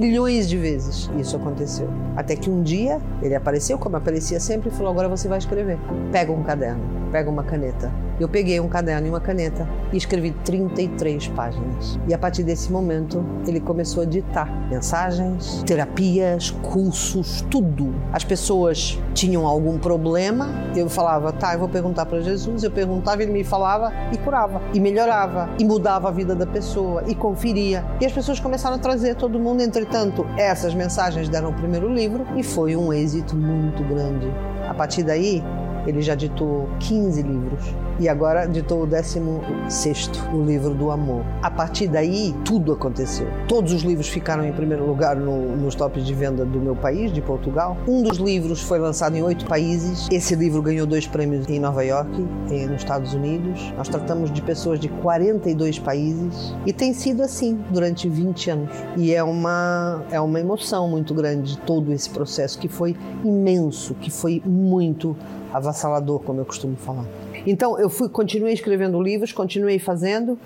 milhões 0.00 0.48
de 0.48 0.56
vezes 0.56 1.10
isso 1.18 1.36
aconteceu. 1.36 1.88
Até 2.16 2.34
que 2.34 2.48
um 2.48 2.62
dia 2.62 3.00
ele 3.22 3.34
apareceu, 3.34 3.78
como 3.78 3.96
aparecia 3.96 4.40
sempre, 4.40 4.70
e 4.70 4.72
falou: 4.72 4.90
Agora 4.90 5.08
você 5.08 5.28
vai 5.28 5.38
escrever. 5.38 5.78
Pega 6.10 6.32
um 6.32 6.42
caderno, 6.42 6.82
pega 7.10 7.28
uma 7.28 7.44
caneta 7.44 7.92
eu 8.20 8.28
peguei 8.28 8.60
um 8.60 8.68
caderno 8.68 9.06
e 9.06 9.10
uma 9.10 9.20
caneta 9.20 9.66
e 9.90 9.96
escrevi 9.96 10.30
33 10.44 11.28
páginas. 11.28 11.98
E 12.06 12.12
a 12.12 12.18
partir 12.18 12.42
desse 12.42 12.70
momento, 12.70 13.24
ele 13.46 13.58
começou 13.58 14.02
a 14.02 14.06
ditar 14.06 14.46
mensagens, 14.68 15.62
terapias, 15.64 16.50
cursos, 16.50 17.40
tudo. 17.50 17.94
As 18.12 18.22
pessoas 18.22 18.98
tinham 19.14 19.46
algum 19.46 19.78
problema, 19.78 20.50
eu 20.76 20.88
falava, 20.90 21.32
tá, 21.32 21.54
eu 21.54 21.60
vou 21.60 21.68
perguntar 21.68 22.04
para 22.04 22.20
Jesus. 22.20 22.62
Eu 22.62 22.70
perguntava, 22.70 23.22
ele 23.22 23.32
me 23.32 23.42
falava 23.42 23.90
e 24.12 24.18
curava, 24.18 24.60
e 24.74 24.78
melhorava, 24.78 25.48
e 25.58 25.64
mudava 25.64 26.08
a 26.08 26.12
vida 26.12 26.34
da 26.34 26.46
pessoa, 26.46 27.02
e 27.06 27.14
conferia. 27.14 27.82
E 28.02 28.06
as 28.06 28.12
pessoas 28.12 28.38
começaram 28.38 28.76
a 28.76 28.78
trazer 28.78 29.14
todo 29.14 29.40
mundo. 29.40 29.62
Entretanto, 29.62 30.26
essas 30.36 30.74
mensagens 30.74 31.26
deram 31.30 31.48
o 31.48 31.54
primeiro 31.54 31.90
livro 31.90 32.26
e 32.36 32.42
foi 32.42 32.76
um 32.76 32.92
êxito 32.92 33.34
muito 33.34 33.82
grande. 33.82 34.30
A 34.68 34.74
partir 34.74 35.02
daí, 35.02 35.42
ele 35.86 36.02
já 36.02 36.14
ditou 36.14 36.68
15 36.80 37.22
livros 37.22 37.74
e 38.00 38.08
agora 38.08 38.46
ditou 38.46 38.82
o 38.82 38.86
16, 38.86 40.10
o 40.32 40.42
livro 40.42 40.74
do 40.74 40.90
amor. 40.90 41.22
A 41.42 41.50
partir 41.50 41.86
daí, 41.86 42.34
tudo 42.46 42.72
aconteceu. 42.72 43.28
Todos 43.46 43.74
os 43.74 43.82
livros 43.82 44.08
ficaram 44.08 44.44
em 44.44 44.52
primeiro 44.52 44.86
lugar 44.86 45.14
no, 45.16 45.54
nos 45.54 45.74
tops 45.74 46.04
de 46.04 46.14
venda 46.14 46.46
do 46.46 46.58
meu 46.58 46.74
país, 46.74 47.12
de 47.12 47.20
Portugal. 47.20 47.76
Um 47.86 48.02
dos 48.02 48.16
livros 48.16 48.62
foi 48.62 48.78
lançado 48.78 49.16
em 49.16 49.22
oito 49.22 49.44
países. 49.44 50.08
Esse 50.10 50.34
livro 50.34 50.62
ganhou 50.62 50.86
dois 50.86 51.06
prêmios 51.06 51.46
em 51.48 51.60
Nova 51.60 51.84
York, 51.84 52.10
nos 52.48 52.80
Estados 52.80 53.12
Unidos. 53.12 53.72
Nós 53.76 53.88
tratamos 53.88 54.32
de 54.32 54.40
pessoas 54.40 54.80
de 54.80 54.88
42 54.88 55.78
países 55.78 56.54
e 56.64 56.72
tem 56.72 56.94
sido 56.94 57.22
assim 57.22 57.62
durante 57.70 58.08
20 58.08 58.50
anos. 58.50 58.70
E 58.96 59.14
é 59.14 59.22
uma, 59.22 60.02
é 60.10 60.20
uma 60.20 60.40
emoção 60.40 60.88
muito 60.88 61.12
grande 61.12 61.58
todo 61.58 61.92
esse 61.92 62.08
processo 62.08 62.58
que 62.58 62.68
foi 62.68 62.96
imenso, 63.22 63.94
que 63.94 64.10
foi 64.10 64.42
muito 64.46 65.14
avassalador, 65.52 66.20
como 66.20 66.40
eu 66.40 66.46
costumo 66.46 66.76
falar. 66.76 67.04
Então 67.46 67.78
eu 67.78 67.88
fui, 67.88 68.08
continuei 68.08 68.52
escrevendo 68.52 69.00
livros, 69.00 69.32
continuei 69.32 69.78
fazendo, 69.78 70.38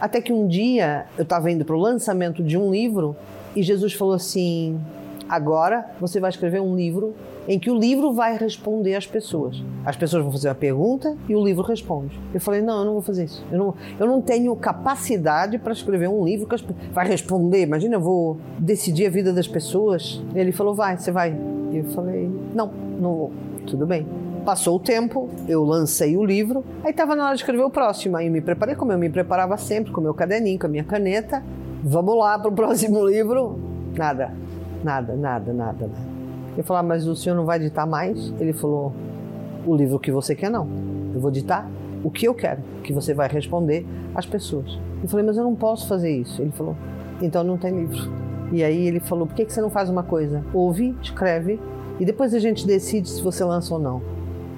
até 0.00 0.20
que 0.20 0.32
um 0.32 0.46
dia 0.46 1.06
eu 1.16 1.22
estava 1.22 1.50
indo 1.50 1.64
para 1.64 1.74
o 1.74 1.78
lançamento 1.78 2.42
de 2.42 2.58
um 2.58 2.70
livro 2.70 3.16
e 3.56 3.62
Jesus 3.62 3.92
falou 3.92 4.14
assim: 4.14 4.78
agora 5.28 5.86
você 6.00 6.20
vai 6.20 6.30
escrever 6.30 6.60
um 6.60 6.76
livro 6.76 7.14
em 7.46 7.58
que 7.58 7.70
o 7.70 7.78
livro 7.78 8.12
vai 8.12 8.36
responder 8.36 8.94
às 8.94 9.06
pessoas. 9.06 9.62
As 9.84 9.96
pessoas 9.96 10.22
vão 10.22 10.32
fazer 10.32 10.48
uma 10.48 10.54
pergunta 10.54 11.16
e 11.28 11.36
o 11.36 11.44
livro 11.44 11.62
responde. 11.62 12.18
Eu 12.32 12.40
falei: 12.40 12.60
não, 12.60 12.80
eu 12.80 12.84
não 12.84 12.92
vou 12.94 13.02
fazer 13.02 13.24
isso. 13.24 13.44
Eu 13.50 13.58
não, 13.58 13.74
eu 13.98 14.06
não 14.06 14.20
tenho 14.20 14.54
capacidade 14.56 15.58
para 15.58 15.72
escrever 15.72 16.08
um 16.08 16.24
livro 16.24 16.46
que 16.46 16.56
vai 16.92 17.06
responder. 17.06 17.62
Imagina, 17.62 17.96
eu 17.96 18.00
vou 18.00 18.38
decidir 18.58 19.06
a 19.06 19.10
vida 19.10 19.32
das 19.32 19.46
pessoas. 19.48 20.22
Ele 20.34 20.52
falou: 20.52 20.74
vai, 20.74 20.96
você 20.96 21.10
vai. 21.10 21.36
Eu 21.72 21.84
falei: 21.84 22.30
não, 22.54 22.70
não 22.98 23.14
vou. 23.14 23.32
Tudo 23.66 23.86
bem. 23.86 24.23
Passou 24.44 24.76
o 24.76 24.78
tempo, 24.78 25.30
eu 25.48 25.64
lancei 25.64 26.18
o 26.18 26.24
livro, 26.24 26.62
aí 26.84 26.90
estava 26.90 27.16
na 27.16 27.24
hora 27.24 27.34
de 27.34 27.40
escrever 27.40 27.62
o 27.62 27.70
próximo. 27.70 28.18
Aí 28.18 28.28
me 28.28 28.42
preparei 28.42 28.74
como 28.74 28.92
eu 28.92 28.98
me 28.98 29.08
preparava 29.08 29.56
sempre, 29.56 29.90
com 29.90 30.02
meu 30.02 30.12
caderninho, 30.12 30.58
com 30.58 30.66
a 30.66 30.68
minha 30.68 30.84
caneta. 30.84 31.42
Vamos 31.82 32.14
lá 32.18 32.38
para 32.38 32.50
o 32.50 32.52
próximo 32.54 33.06
livro. 33.06 33.58
Nada, 33.96 34.34
nada, 34.82 35.16
nada, 35.16 35.50
nada, 35.50 35.86
nada. 35.86 36.14
Eu 36.58 36.62
falei, 36.62 36.86
mas 36.86 37.06
o 37.06 37.16
senhor 37.16 37.34
não 37.34 37.46
vai 37.46 37.58
ditar 37.58 37.86
mais? 37.86 38.34
Ele 38.38 38.52
falou, 38.52 38.92
o 39.66 39.74
livro 39.74 39.98
que 39.98 40.12
você 40.12 40.34
quer 40.34 40.50
não. 40.50 40.68
Eu 41.14 41.20
vou 41.20 41.30
ditar 41.30 41.66
o 42.04 42.10
que 42.10 42.28
eu 42.28 42.34
quero, 42.34 42.62
que 42.82 42.92
você 42.92 43.14
vai 43.14 43.28
responder 43.28 43.86
às 44.14 44.26
pessoas. 44.26 44.78
Eu 45.02 45.08
falei, 45.08 45.24
mas 45.24 45.38
eu 45.38 45.44
não 45.44 45.54
posso 45.54 45.88
fazer 45.88 46.14
isso. 46.14 46.42
Ele 46.42 46.52
falou, 46.52 46.76
então 47.22 47.42
não 47.42 47.56
tem 47.56 47.74
livro. 47.74 48.12
E 48.52 48.62
aí 48.62 48.86
ele 48.86 49.00
falou, 49.00 49.26
por 49.26 49.34
que 49.34 49.48
você 49.48 49.62
não 49.62 49.70
faz 49.70 49.88
uma 49.88 50.02
coisa? 50.02 50.44
Ouve, 50.52 50.94
escreve, 51.00 51.58
e 51.98 52.04
depois 52.04 52.34
a 52.34 52.38
gente 52.38 52.66
decide 52.66 53.08
se 53.08 53.22
você 53.22 53.42
lança 53.42 53.72
ou 53.72 53.80
não 53.80 54.13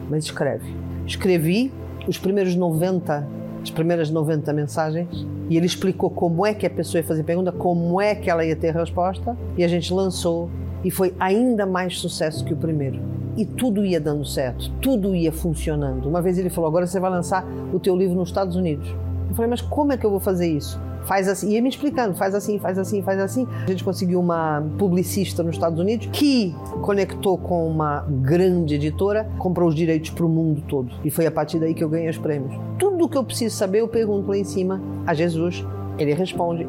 mas 0.08 0.24
escreve. 0.24 0.74
Escrevi 1.06 1.72
os 2.06 2.18
primeiros 2.18 2.54
90 2.54 3.36
as 3.66 3.70
primeiras 3.70 4.10
90 4.10 4.52
mensagens, 4.52 5.26
e 5.50 5.56
ele 5.56 5.66
explicou 5.66 6.08
como 6.08 6.46
é 6.46 6.54
que 6.54 6.64
a 6.64 6.70
pessoa 6.70 7.00
ia 7.00 7.06
fazer 7.06 7.24
pergunta, 7.24 7.50
como 7.50 8.00
é 8.00 8.14
que 8.14 8.30
ela 8.30 8.44
ia 8.44 8.54
ter 8.54 8.72
resposta, 8.72 9.36
e 9.56 9.64
a 9.64 9.68
gente 9.68 9.92
lançou 9.92 10.48
e 10.84 10.90
foi 10.90 11.12
ainda 11.18 11.66
mais 11.66 11.98
sucesso 11.98 12.44
que 12.44 12.54
o 12.54 12.56
primeiro. 12.56 13.00
E 13.36 13.44
tudo 13.44 13.84
ia 13.84 14.00
dando 14.00 14.24
certo, 14.24 14.70
tudo 14.80 15.16
ia 15.16 15.32
funcionando. 15.32 16.08
Uma 16.08 16.22
vez 16.22 16.38
ele 16.38 16.48
falou: 16.48 16.68
agora 16.68 16.86
você 16.86 17.00
vai 17.00 17.10
lançar 17.10 17.44
o 17.72 17.80
teu 17.80 17.96
livro 17.96 18.14
nos 18.14 18.28
Estados 18.28 18.54
Unidos. 18.54 18.88
Eu 19.28 19.34
falei: 19.34 19.50
mas 19.50 19.60
como 19.60 19.92
é 19.92 19.96
que 19.96 20.06
eu 20.06 20.10
vou 20.10 20.20
fazer 20.20 20.46
isso? 20.46 20.80
Faz 21.06 21.28
assim, 21.28 21.50
ia 21.50 21.62
me 21.62 21.68
explicando, 21.68 22.14
faz 22.14 22.34
assim, 22.34 22.58
faz 22.58 22.78
assim, 22.78 23.02
faz 23.02 23.18
assim. 23.18 23.46
A 23.64 23.70
gente 23.70 23.82
conseguiu 23.82 24.20
uma 24.20 24.62
publicista 24.78 25.42
nos 25.42 25.54
Estados 25.54 25.78
Unidos 25.78 26.08
que 26.12 26.54
conectou 26.82 27.38
com 27.38 27.66
uma 27.66 28.04
grande 28.08 28.74
editora, 28.74 29.28
comprou 29.38 29.68
os 29.68 29.74
direitos 29.74 30.10
para 30.10 30.26
o 30.26 30.28
mundo 30.28 30.62
todo. 30.68 30.92
E 31.04 31.10
foi 31.10 31.26
a 31.26 31.30
partir 31.30 31.58
daí 31.58 31.72
que 31.72 31.82
eu 31.82 31.88
ganhei 31.88 32.10
os 32.10 32.18
prêmios. 32.18 32.54
Tudo 32.78 33.08
que 33.08 33.16
eu 33.16 33.24
preciso 33.24 33.56
saber, 33.56 33.80
eu 33.80 33.88
pergunto 33.88 34.28
lá 34.28 34.36
em 34.36 34.44
cima 34.44 34.80
a 35.06 35.14
Jesus. 35.14 35.64
Ele 35.98 36.12
responde 36.12 36.68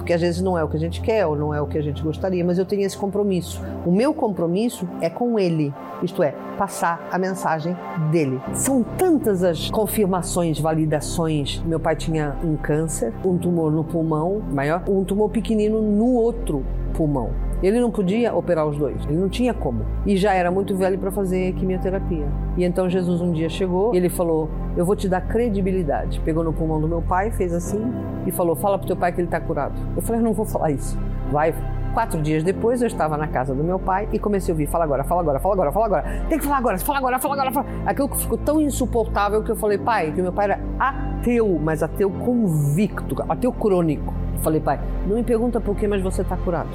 porque 0.00 0.14
às 0.14 0.20
vezes 0.22 0.40
não 0.40 0.56
é 0.56 0.64
o 0.64 0.68
que 0.68 0.78
a 0.78 0.80
gente 0.80 1.00
quer 1.02 1.26
ou 1.26 1.36
não 1.36 1.52
é 1.52 1.60
o 1.60 1.66
que 1.66 1.76
a 1.76 1.82
gente 1.82 2.02
gostaria, 2.02 2.42
mas 2.42 2.58
eu 2.58 2.64
tenho 2.64 2.82
esse 2.82 2.96
compromisso. 2.96 3.62
O 3.84 3.92
meu 3.92 4.14
compromisso 4.14 4.88
é 5.00 5.10
com 5.10 5.38
ele, 5.38 5.74
isto 6.02 6.22
é, 6.22 6.34
passar 6.56 7.06
a 7.12 7.18
mensagem 7.18 7.76
dele. 8.10 8.40
São 8.54 8.82
tantas 8.82 9.44
as 9.44 9.70
confirmações, 9.70 10.58
validações. 10.58 11.62
Meu 11.66 11.78
pai 11.78 11.96
tinha 11.96 12.34
um 12.42 12.56
câncer, 12.56 13.12
um 13.22 13.36
tumor 13.36 13.70
no 13.70 13.84
pulmão 13.84 14.40
maior, 14.50 14.82
um 14.88 15.04
tumor 15.04 15.28
pequenino 15.28 15.82
no 15.82 16.14
outro 16.14 16.64
pulmão. 16.94 17.49
Ele 17.62 17.80
não 17.80 17.90
podia 17.90 18.34
operar 18.34 18.66
os 18.66 18.76
dois, 18.76 19.04
ele 19.04 19.18
não 19.18 19.28
tinha 19.28 19.52
como. 19.52 19.84
E 20.06 20.16
já 20.16 20.32
era 20.32 20.50
muito 20.50 20.76
velho 20.76 20.98
para 20.98 21.10
fazer 21.10 21.52
quimioterapia. 21.54 22.26
E 22.56 22.64
então 22.64 22.88
Jesus 22.88 23.20
um 23.20 23.32
dia 23.32 23.48
chegou 23.48 23.94
e 23.94 23.96
ele 23.96 24.08
falou: 24.08 24.48
Eu 24.76 24.84
vou 24.84 24.96
te 24.96 25.08
dar 25.08 25.20
credibilidade. 25.20 26.20
Pegou 26.20 26.42
no 26.42 26.52
pulmão 26.52 26.80
do 26.80 26.88
meu 26.88 27.02
pai, 27.02 27.30
fez 27.30 27.52
assim 27.52 27.82
e 28.26 28.30
falou: 28.30 28.56
Fala 28.56 28.78
pro 28.78 28.86
teu 28.86 28.96
pai 28.96 29.12
que 29.12 29.20
ele 29.20 29.28
está 29.28 29.40
curado. 29.40 29.74
Eu 29.94 30.02
falei: 30.02 30.22
Não 30.22 30.32
vou 30.32 30.46
falar 30.46 30.70
isso. 30.70 30.98
Vai, 31.30 31.54
Quatro 31.92 32.22
dias 32.22 32.44
depois, 32.44 32.80
eu 32.80 32.86
estava 32.86 33.16
na 33.16 33.26
casa 33.26 33.52
do 33.52 33.64
meu 33.64 33.78
pai 33.78 34.08
e 34.12 34.18
comecei 34.18 34.52
a 34.52 34.54
ouvir: 34.54 34.66
fala 34.68 34.84
agora, 34.84 35.02
fala 35.02 35.22
agora, 35.22 35.40
fala 35.40 35.54
agora, 35.54 35.72
fala 35.72 35.86
agora. 35.86 36.24
Tem 36.28 36.38
que 36.38 36.44
falar 36.44 36.58
agora, 36.58 36.78
fala 36.78 36.98
agora, 36.98 37.18
fala 37.18 37.34
agora. 37.34 37.52
Fala. 37.52 37.66
Aquilo 37.84 38.08
que 38.08 38.18
ficou 38.18 38.38
tão 38.38 38.60
insuportável 38.60 39.42
que 39.42 39.50
eu 39.50 39.56
falei: 39.56 39.76
pai, 39.76 40.12
que 40.12 40.22
meu 40.22 40.32
pai 40.32 40.52
era 40.52 40.60
ateu, 40.78 41.58
mas 41.60 41.82
ateu 41.82 42.08
convicto, 42.10 43.16
ateu 43.28 43.52
crônico. 43.52 44.14
Falei: 44.42 44.60
pai, 44.60 44.80
não 45.06 45.16
me 45.16 45.22
pergunta 45.22 45.60
por 45.60 45.76
que, 45.76 45.86
mas 45.86 46.02
você 46.02 46.22
está 46.22 46.36
curado. 46.36 46.70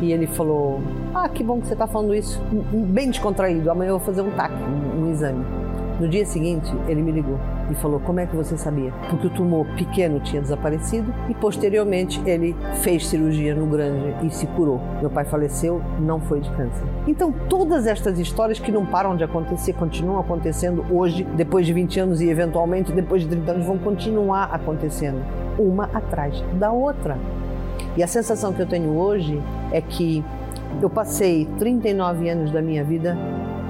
E 0.00 0.12
ele 0.12 0.26
falou: 0.26 0.80
Ah, 1.14 1.28
que 1.28 1.42
bom 1.42 1.60
que 1.60 1.66
você 1.66 1.74
está 1.74 1.86
falando 1.86 2.14
isso. 2.14 2.40
Bem 2.72 3.10
descontraído. 3.10 3.70
Amanhã 3.70 3.90
eu 3.90 3.98
vou 3.98 4.06
fazer 4.06 4.22
um 4.22 4.30
TAC, 4.30 4.52
um, 4.52 5.04
um 5.04 5.10
exame. 5.10 5.44
No 6.00 6.08
dia 6.08 6.26
seguinte, 6.26 6.72
ele 6.88 7.02
me 7.02 7.12
ligou 7.12 7.38
e 7.70 7.74
falou: 7.76 8.00
Como 8.00 8.18
é 8.18 8.26
que 8.26 8.34
você 8.34 8.56
sabia? 8.56 8.92
Porque 9.08 9.28
o 9.28 9.30
tumor 9.30 9.64
pequeno 9.76 10.18
tinha 10.18 10.42
desaparecido 10.42 11.14
e 11.28 11.34
posteriormente 11.34 12.20
ele 12.26 12.56
fez 12.82 13.06
cirurgia 13.06 13.54
no 13.54 13.66
grande 13.66 14.26
e 14.26 14.30
se 14.30 14.46
curou. 14.48 14.80
Meu 15.00 15.08
pai 15.08 15.24
faleceu, 15.24 15.80
não 16.00 16.20
foi 16.20 16.40
de 16.40 16.50
câncer. 16.50 16.84
Então, 17.06 17.32
todas 17.48 17.86
estas 17.86 18.18
histórias 18.18 18.58
que 18.58 18.72
não 18.72 18.84
param 18.84 19.16
de 19.16 19.22
acontecer, 19.22 19.72
continuam 19.74 20.18
acontecendo 20.18 20.84
hoje, 20.90 21.22
depois 21.36 21.64
de 21.64 21.72
20 21.72 22.00
anos 22.00 22.20
e 22.20 22.28
eventualmente 22.28 22.92
depois 22.92 23.22
de 23.22 23.28
30 23.28 23.52
anos, 23.52 23.66
vão 23.66 23.78
continuar 23.78 24.44
acontecendo, 24.52 25.22
uma 25.58 25.84
atrás 25.94 26.42
da 26.58 26.72
outra. 26.72 27.16
E 27.96 28.02
a 28.02 28.06
sensação 28.08 28.52
que 28.52 28.60
eu 28.60 28.66
tenho 28.66 28.96
hoje 28.96 29.40
é 29.70 29.80
que 29.80 30.24
eu 30.82 30.90
passei 30.90 31.46
39 31.58 32.28
anos 32.28 32.50
da 32.50 32.60
minha 32.60 32.82
vida 32.82 33.16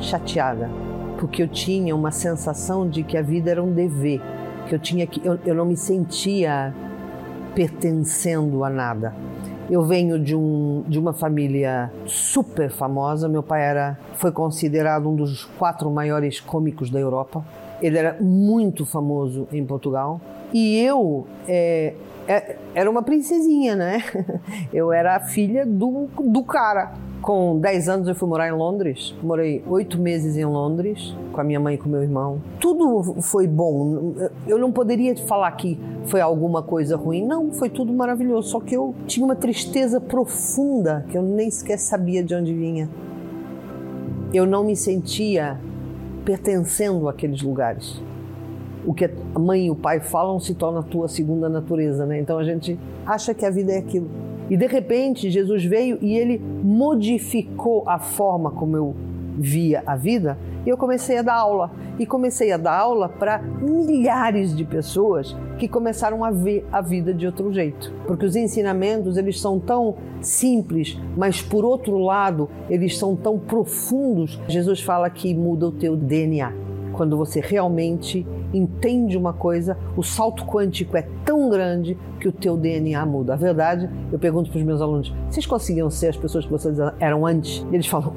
chateada, 0.01 0.71
porque 1.19 1.43
eu 1.43 1.49
tinha 1.49 1.95
uma 1.95 2.11
sensação 2.11 2.89
de 2.89 3.03
que 3.03 3.17
a 3.17 3.23
vida 3.23 3.51
era 3.51 3.63
um 3.63 3.73
dever, 3.73 4.21
que 4.69 4.75
eu 4.75 4.79
tinha 4.79 5.07
que 5.07 5.25
eu, 5.25 5.39
eu 5.45 5.55
não 5.55 5.65
me 5.65 5.77
sentia 5.77 6.75
pertencendo 7.55 8.65
a 8.65 8.71
nada. 8.71 9.15
Eu 9.71 9.83
venho 9.83 10.19
de, 10.19 10.37
um, 10.37 10.85
de 10.87 10.99
uma 10.99 11.15
família 11.15 11.91
super 12.07 12.71
famosa. 12.71 13.29
Meu 13.29 13.43
pai 13.43 13.63
era, 13.63 13.99
foi 14.17 14.31
considerado 14.31 15.09
um 15.09 15.17
dos 15.17 15.45
quatro 15.45 15.91
maiores 15.91 16.39
cômicos 16.39 16.91
da 16.91 17.01
Europa. 17.01 17.43
Ele 17.81 17.97
era 17.97 18.17
muito 18.21 18.85
famoso 18.85 19.49
em 19.51 19.65
Portugal. 19.65 20.21
E 20.53 20.79
eu 20.79 21.27
é, 21.49 21.95
é, 22.29 22.57
era 22.75 22.91
uma 22.91 23.03
princesinha, 23.03 23.75
né? 23.75 24.03
Eu 24.73 24.93
era 24.93 25.17
a 25.17 25.21
filha 25.21 25.67
do, 25.67 26.09
do 26.19 26.43
cara. 26.45 26.93
Com 27.25 27.59
10 27.59 27.89
anos 27.89 28.07
eu 28.07 28.15
fui 28.15 28.29
morar 28.29 28.49
em 28.49 28.53
Londres. 28.53 29.15
Morei 29.23 29.65
oito 29.67 29.99
meses 29.99 30.37
em 30.37 30.45
Londres 30.45 31.17
com 31.33 31.41
a 31.41 31.45
minha 31.45 31.59
mãe 31.59 31.75
e 31.75 31.79
com 31.79 31.89
meu 31.89 32.03
irmão. 32.03 32.39
Tudo 32.61 33.23
foi 33.23 33.49
bom. 33.49 34.13
Eu 34.47 34.59
não 34.59 34.71
poderia 34.71 35.17
falar 35.17 35.51
que 35.53 35.81
foi 36.05 36.21
alguma 36.21 36.63
coisa 36.63 36.99
ruim. 36.99 37.27
Não, 37.27 37.51
foi 37.51 37.71
tudo 37.71 37.95
maravilhoso. 37.95 38.51
Só 38.51 38.61
que 38.61 38.77
eu 38.77 38.95
tinha 39.07 39.25
uma 39.25 39.35
tristeza 39.35 39.99
profunda 40.03 41.07
que 41.09 41.17
eu 41.17 41.23
nem 41.23 41.51
sequer 41.51 41.79
sabia 41.79 42.23
de 42.23 42.35
onde 42.35 42.53
vinha. 42.53 42.91
Eu 44.31 44.45
não 44.45 44.63
me 44.63 44.77
sentia 44.77 45.59
pertencendo 46.27 47.09
àqueles 47.09 47.41
lugares 47.41 48.03
o 48.85 48.93
que 48.93 49.07
a 49.07 49.39
mãe 49.39 49.69
e 49.69 49.71
o 49.71 49.75
pai 49.75 49.99
falam 49.99 50.39
se 50.39 50.55
torna 50.55 50.81
a 50.81 50.83
tua 50.83 51.09
segunda 51.09 51.49
natureza, 51.49 52.05
né? 52.05 52.21
Então 52.21 52.37
a 52.37 52.45
gente 52.45 52.79
acha 53.07 53.33
que 53.33 53.47
a 53.47 53.51
vida 53.51 53.73
é 53.73 53.79
aquilo. 53.79 54.24
E 54.51 54.57
de 54.57 54.67
repente 54.67 55.31
Jesus 55.31 55.65
veio 55.65 55.99
e 56.01 56.17
ele 56.17 56.39
modificou 56.39 57.83
a 57.87 57.99
forma 57.99 58.51
como 58.51 58.77
eu 58.77 58.95
via 59.37 59.83
a 59.87 59.97
vida 59.97 60.39
e 60.67 60.69
eu 60.69 60.77
comecei 60.77 61.19
a 61.19 61.23
dar 61.23 61.35
aula. 61.35 61.71
E 61.99 62.07
comecei 62.07 62.51
a 62.51 62.57
dar 62.57 62.77
aula 62.77 63.09
para 63.09 63.39
milhares 63.39 64.57
de 64.57 64.65
pessoas 64.65 65.37
que 65.59 65.69
começaram 65.69 66.25
a 66.25 66.31
ver 66.31 66.67
a 66.73 66.81
vida 66.81 67.15
de 67.15 67.27
outro 67.27 67.53
jeito. 67.53 67.93
Porque 68.07 68.27
os 68.27 68.35
ensinamentos, 68.35 69.17
eles 69.17 69.41
são 69.41 69.61
tão 69.61 69.95
simples, 70.21 70.99
mas 71.17 71.41
por 71.41 71.65
outro 71.65 71.99
lado, 71.99 72.49
eles 72.69 72.99
são 72.99 73.15
tão 73.15 73.39
profundos. 73.39 74.41
Jesus 74.49 74.81
fala 74.81 75.09
que 75.09 75.35
muda 75.35 75.69
o 75.69 75.73
teu 75.73 75.97
DNA. 75.97 76.64
Quando 76.97 77.17
você 77.17 77.41
realmente 77.41 78.27
entende 78.53 79.17
uma 79.17 79.33
coisa, 79.33 79.77
o 79.97 80.03
salto 80.03 80.45
quântico 80.45 80.97
é 80.97 81.03
tão 81.25 81.51
grande 81.51 81.99
que 82.21 82.29
o 82.29 82.33
teu 82.33 82.57
DNA 82.57 83.05
muda. 83.05 83.35
A 83.35 83.37
verdade, 83.37 83.91
eu 84.13 84.19
pergunto 84.19 84.51
para 84.51 84.59
os 84.59 84.65
meus 84.65 84.81
alunos: 84.81 85.13
vocês 85.29 85.47
conseguiam 85.47 85.91
ser 85.91 86.09
as 86.09 86.17
pessoas 86.17 86.45
que 86.45 86.53
vocês 86.53 86.77
eram 87.01 87.27
antes? 87.27 87.67
E 87.71 87.75
eles 87.75 87.87
falam: 87.87 88.13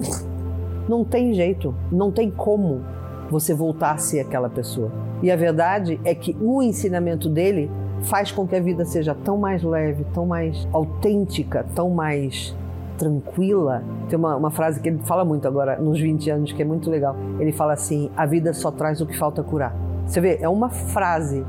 não 0.87 1.03
tem 1.03 1.33
jeito, 1.33 1.75
não 1.91 2.11
tem 2.11 2.31
como 2.31 2.81
você 3.29 3.53
voltar 3.53 3.91
a 3.91 3.97
ser 3.97 4.21
aquela 4.21 4.49
pessoa. 4.49 4.91
E 5.21 5.31
a 5.31 5.35
verdade 5.35 5.99
é 6.05 6.15
que 6.15 6.35
o 6.39 6.61
ensinamento 6.61 7.27
dele 7.27 7.69
faz 8.03 8.31
com 8.31 8.47
que 8.47 8.55
a 8.55 8.61
vida 8.61 8.85
seja 8.85 9.15
tão 9.15 9.37
mais 9.37 9.63
leve, 9.63 10.05
tão 10.13 10.25
mais 10.25 10.67
autêntica, 10.71 11.65
tão 11.75 11.89
mais 11.89 12.55
tranquila. 12.97 13.83
Tem 14.09 14.17
uma, 14.17 14.35
uma 14.35 14.51
frase 14.51 14.79
que 14.79 14.89
ele 14.89 14.99
fala 14.99 15.23
muito 15.23 15.47
agora, 15.47 15.77
nos 15.77 15.99
20 15.99 16.29
anos, 16.29 16.51
que 16.51 16.61
é 16.61 16.65
muito 16.65 16.89
legal. 16.89 17.15
Ele 17.39 17.51
fala 17.51 17.73
assim: 17.73 18.11
a 18.15 18.25
vida 18.25 18.53
só 18.53 18.71
traz 18.71 19.01
o 19.01 19.05
que 19.05 19.17
falta 19.17 19.43
curar. 19.43 19.75
Você 20.05 20.21
vê, 20.21 20.37
é 20.41 20.47
uma 20.47 20.69
frase 20.69 21.45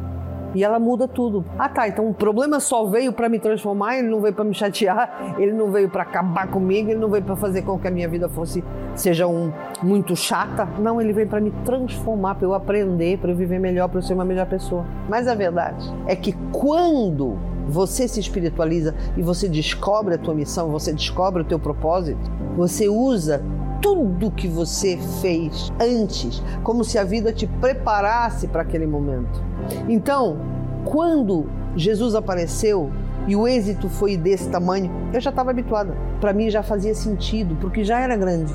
e 0.54 0.64
ela 0.64 0.78
muda 0.78 1.06
tudo. 1.06 1.44
Ah, 1.58 1.68
tá, 1.68 1.88
então 1.88 2.08
o 2.08 2.14
problema 2.14 2.60
só 2.60 2.86
veio 2.86 3.12
para 3.12 3.28
me 3.28 3.38
transformar, 3.38 3.98
ele 3.98 4.08
não 4.08 4.20
veio 4.20 4.34
para 4.34 4.44
me 4.44 4.54
chatear, 4.54 5.36
ele 5.38 5.52
não 5.52 5.70
veio 5.70 5.88
para 5.88 6.02
acabar 6.02 6.48
comigo, 6.48 6.90
ele 6.90 6.98
não 6.98 7.08
veio 7.08 7.22
para 7.22 7.36
fazer 7.36 7.62
com 7.62 7.78
que 7.78 7.86
a 7.86 7.90
minha 7.90 8.08
vida 8.08 8.28
fosse 8.28 8.64
seja 8.94 9.26
um 9.26 9.52
muito 9.82 10.16
chata. 10.16 10.66
Não, 10.78 11.00
ele 11.00 11.12
veio 11.12 11.28
para 11.28 11.40
me 11.40 11.50
transformar, 11.64 12.36
para 12.36 12.46
eu 12.46 12.54
aprender, 12.54 13.18
para 13.18 13.30
eu 13.30 13.36
viver 13.36 13.58
melhor, 13.58 13.88
para 13.88 13.98
eu 13.98 14.02
ser 14.02 14.14
uma 14.14 14.24
melhor 14.24 14.46
pessoa. 14.46 14.84
Mas 15.08 15.28
a 15.28 15.34
verdade 15.34 15.86
é 16.06 16.16
que 16.16 16.32
quando 16.52 17.38
você 17.68 18.08
se 18.08 18.18
espiritualiza 18.18 18.94
e 19.16 19.22
você 19.22 19.48
descobre 19.48 20.14
a 20.14 20.18
tua 20.18 20.34
missão, 20.34 20.70
você 20.70 20.92
descobre 20.92 21.42
o 21.42 21.44
teu 21.44 21.58
propósito, 21.58 22.30
você 22.56 22.88
usa 22.88 23.42
tudo 23.82 24.30
que 24.30 24.48
você 24.48 24.98
fez 25.20 25.70
antes, 25.80 26.42
como 26.62 26.82
se 26.82 26.98
a 26.98 27.04
vida 27.04 27.32
te 27.32 27.46
preparasse 27.46 28.48
para 28.48 28.62
aquele 28.62 28.86
momento. 28.86 29.42
Então, 29.88 30.38
quando 30.84 31.46
Jesus 31.76 32.14
apareceu 32.14 32.90
e 33.26 33.36
o 33.36 33.46
êxito 33.46 33.88
foi 33.88 34.16
desse 34.16 34.48
tamanho, 34.48 34.90
eu 35.12 35.20
já 35.20 35.30
estava 35.30 35.50
habituada. 35.50 35.94
Para 36.20 36.32
mim 36.32 36.50
já 36.50 36.62
fazia 36.62 36.94
sentido, 36.94 37.56
porque 37.60 37.84
já 37.84 38.00
era 38.00 38.16
grande. 38.16 38.52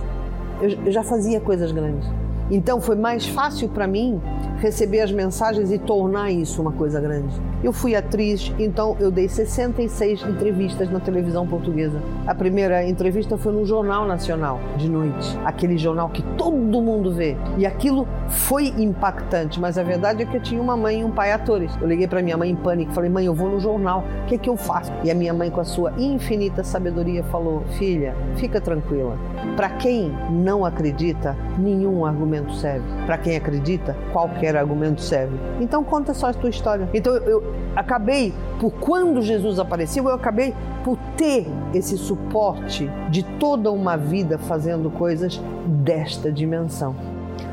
Eu, 0.62 0.92
já 0.92 1.04
fazia 1.04 1.40
coisas 1.40 1.72
grandes. 1.72 2.10
Então 2.54 2.80
foi 2.80 2.96
mais 2.96 3.26
fácil 3.26 3.68
para 3.68 3.88
mim 3.88 4.22
receber 4.60 5.02
as 5.02 5.12
mensagens 5.12 5.72
e 5.72 5.80
tornar 5.80 6.30
isso 6.30 6.62
uma 6.62 6.72
coisa 6.72 7.02
grande. 7.02 7.34
Eu 7.64 7.74
fui 7.74 7.96
atriz, 7.96 8.54
então 8.60 8.96
eu 9.00 9.10
dei 9.10 9.28
66 9.28 10.22
entrevistas 10.22 10.88
na 10.92 11.00
televisão 11.00 11.48
portuguesa. 11.48 12.00
A 12.28 12.36
primeira 12.36 12.88
entrevista 12.88 13.40
foi 13.40 13.54
no 13.54 13.66
Jornal 13.66 14.06
Nacional, 14.06 14.60
de 14.78 14.88
noite, 14.88 15.36
aquele 15.44 15.80
jornal 15.80 16.10
que 16.10 16.22
todo 16.38 16.80
mundo 16.80 17.12
vê. 17.12 17.36
E 17.58 17.66
aquilo 17.66 18.08
foi 18.30 18.68
impactante, 18.78 19.60
mas 19.60 19.80
a 19.80 19.84
verdade 19.84 20.22
é 20.22 20.26
que 20.26 20.38
eu 20.38 20.42
tinha 20.42 20.62
uma 20.62 20.78
mãe 20.78 21.02
e 21.02 21.04
um 21.04 21.12
pai 21.12 21.32
atores. 21.32 21.72
Eu 21.82 21.88
liguei 21.88 22.08
para 22.08 22.22
minha 22.22 22.38
mãe 22.38 22.52
em 22.52 22.56
pânico, 22.56 22.92
falei: 22.92 23.10
"Mãe, 23.10 23.26
eu 23.26 23.34
vou 23.34 23.50
no 23.50 23.60
jornal. 23.60 24.04
O 24.24 24.26
que 24.28 24.36
é 24.36 24.38
que 24.38 24.50
eu 24.50 24.56
faço?" 24.56 24.92
E 25.04 25.10
a 25.10 25.16
minha 25.16 25.34
mãe 25.34 25.50
com 25.50 25.60
a 25.62 25.66
sua 25.66 25.92
infinita 25.98 26.64
sabedoria 26.64 27.24
falou: 27.24 27.64
"Filha, 27.80 28.16
fica 28.36 28.62
tranquila. 28.62 29.18
Para 29.56 29.70
quem 29.70 30.12
não 30.30 30.64
acredita, 30.64 31.36
nenhum 31.58 32.06
argumento 32.06 32.43
argumento 32.44 32.54
serve. 32.54 32.86
Para 33.06 33.18
quem 33.18 33.36
acredita, 33.36 33.96
qualquer 34.12 34.56
argumento 34.56 35.02
serve. 35.02 35.38
Então 35.60 35.84
conta 35.84 36.14
só 36.14 36.28
a 36.28 36.34
tua 36.34 36.50
história. 36.50 36.90
Então 36.94 37.16
eu, 37.16 37.44
acabei, 37.76 38.34
por 38.60 38.72
quando 38.72 39.22
Jesus 39.22 39.60
apareceu, 39.60 40.06
eu 40.06 40.16
acabei 40.16 40.54
por 40.84 40.98
ter 41.18 41.48
esse 41.74 41.98
suporte 41.98 42.90
de 43.10 43.24
toda 43.38 43.72
uma 43.72 43.96
vida 43.96 44.38
fazendo 44.38 44.92
coisas 44.92 45.42
desta 45.66 46.32
dimensão. 46.32 46.96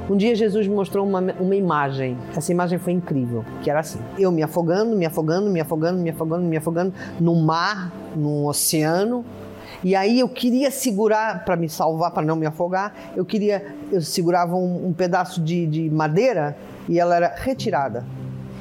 Um 0.08 0.16
dia 0.16 0.34
Jesus 0.34 0.66
me 0.66 0.74
mostrou 0.74 1.06
uma, 1.06 1.20
uma 1.38 1.54
imagem. 1.54 2.18
Essa 2.36 2.50
imagem 2.50 2.80
foi 2.80 2.92
incrível, 2.92 3.44
que 3.62 3.70
era 3.70 3.78
assim: 3.78 4.00
eu 4.18 4.32
me 4.32 4.42
afogando, 4.42 4.96
me 4.96 5.06
afogando, 5.06 5.48
me 5.48 5.60
afogando, 5.60 5.98
me 5.98 6.10
afogando, 6.10 6.44
me 6.44 6.56
afogando 6.56 6.94
no 7.20 7.36
mar, 7.36 7.92
no 8.16 8.48
oceano. 8.48 9.24
E 9.82 9.94
aí 9.94 10.20
eu 10.20 10.28
queria 10.28 10.70
segurar 10.70 11.44
para 11.44 11.56
me 11.56 11.68
salvar, 11.68 12.10
para 12.10 12.22
não 12.22 12.36
me 12.36 12.46
afogar. 12.46 12.94
Eu 13.16 13.24
queria, 13.24 13.74
eu 13.90 14.02
segurava 14.02 14.54
um, 14.54 14.88
um 14.88 14.92
pedaço 14.92 15.40
de, 15.40 15.66
de 15.66 15.90
madeira 15.90 16.56
e 16.88 16.98
ela 16.98 17.16
era 17.16 17.34
retirada 17.34 18.04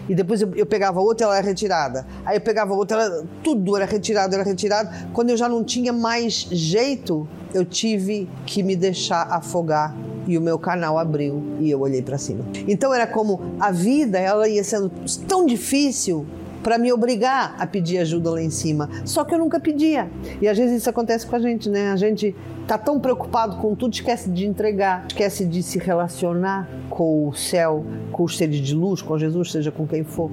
e 0.09 0.15
depois 0.15 0.41
eu, 0.41 0.51
eu, 0.55 0.65
pegava 0.65 0.99
outra, 0.99 1.27
ela 1.27 1.37
era 1.37 1.45
retirada. 1.45 2.05
Aí 2.25 2.35
eu 2.35 2.41
pegava 2.41 2.73
outra, 2.73 3.03
ela, 3.03 3.23
tudo 3.43 3.77
era 3.77 3.85
retirado, 3.85 4.33
era 4.33 4.43
retirado. 4.43 4.89
Quando 5.13 5.29
eu 5.29 5.37
já 5.37 5.47
não 5.47 5.63
tinha 5.63 5.93
mais 5.93 6.33
jeito, 6.33 7.27
eu 7.53 7.63
tive 7.63 8.27
que 8.43 8.63
me 8.63 8.75
deixar 8.75 9.27
afogar 9.29 9.95
e 10.25 10.35
o 10.35 10.41
meu 10.41 10.57
canal 10.57 10.97
abriu 10.97 11.43
e 11.59 11.69
eu 11.69 11.79
olhei 11.81 12.01
para 12.01 12.17
cima. 12.17 12.43
Então 12.67 12.91
era 12.91 13.05
como 13.05 13.39
a 13.59 13.69
vida, 13.69 14.17
ela 14.17 14.49
ia 14.49 14.63
sendo 14.63 14.91
tão 15.27 15.45
difícil 15.45 16.25
para 16.63 16.77
me 16.77 16.91
obrigar 16.91 17.55
a 17.57 17.65
pedir 17.65 17.97
ajuda 17.99 18.31
lá 18.31 18.41
em 18.41 18.49
cima. 18.49 18.89
Só 19.05 19.23
que 19.23 19.33
eu 19.33 19.39
nunca 19.39 19.59
pedia. 19.59 20.09
E 20.41 20.47
às 20.47 20.57
vezes 20.57 20.81
isso 20.81 20.89
acontece 20.89 21.25
com 21.25 21.35
a 21.35 21.39
gente, 21.39 21.69
né? 21.69 21.91
A 21.91 21.95
gente 21.95 22.35
tá 22.67 22.77
tão 22.77 22.99
preocupado 22.99 23.57
com 23.57 23.73
tudo, 23.73 23.93
esquece 23.93 24.29
de 24.29 24.45
entregar, 24.45 25.05
esquece 25.07 25.45
de 25.45 25.63
se 25.63 25.79
relacionar 25.79 26.69
com 26.89 27.27
o 27.27 27.33
céu, 27.33 27.85
com 28.11 28.23
os 28.23 28.37
seres 28.37 28.59
de 28.59 28.75
luz, 28.75 29.01
com 29.01 29.17
Jesus, 29.17 29.51
seja 29.51 29.71
com 29.71 29.87
quem 29.87 30.03
for. 30.03 30.29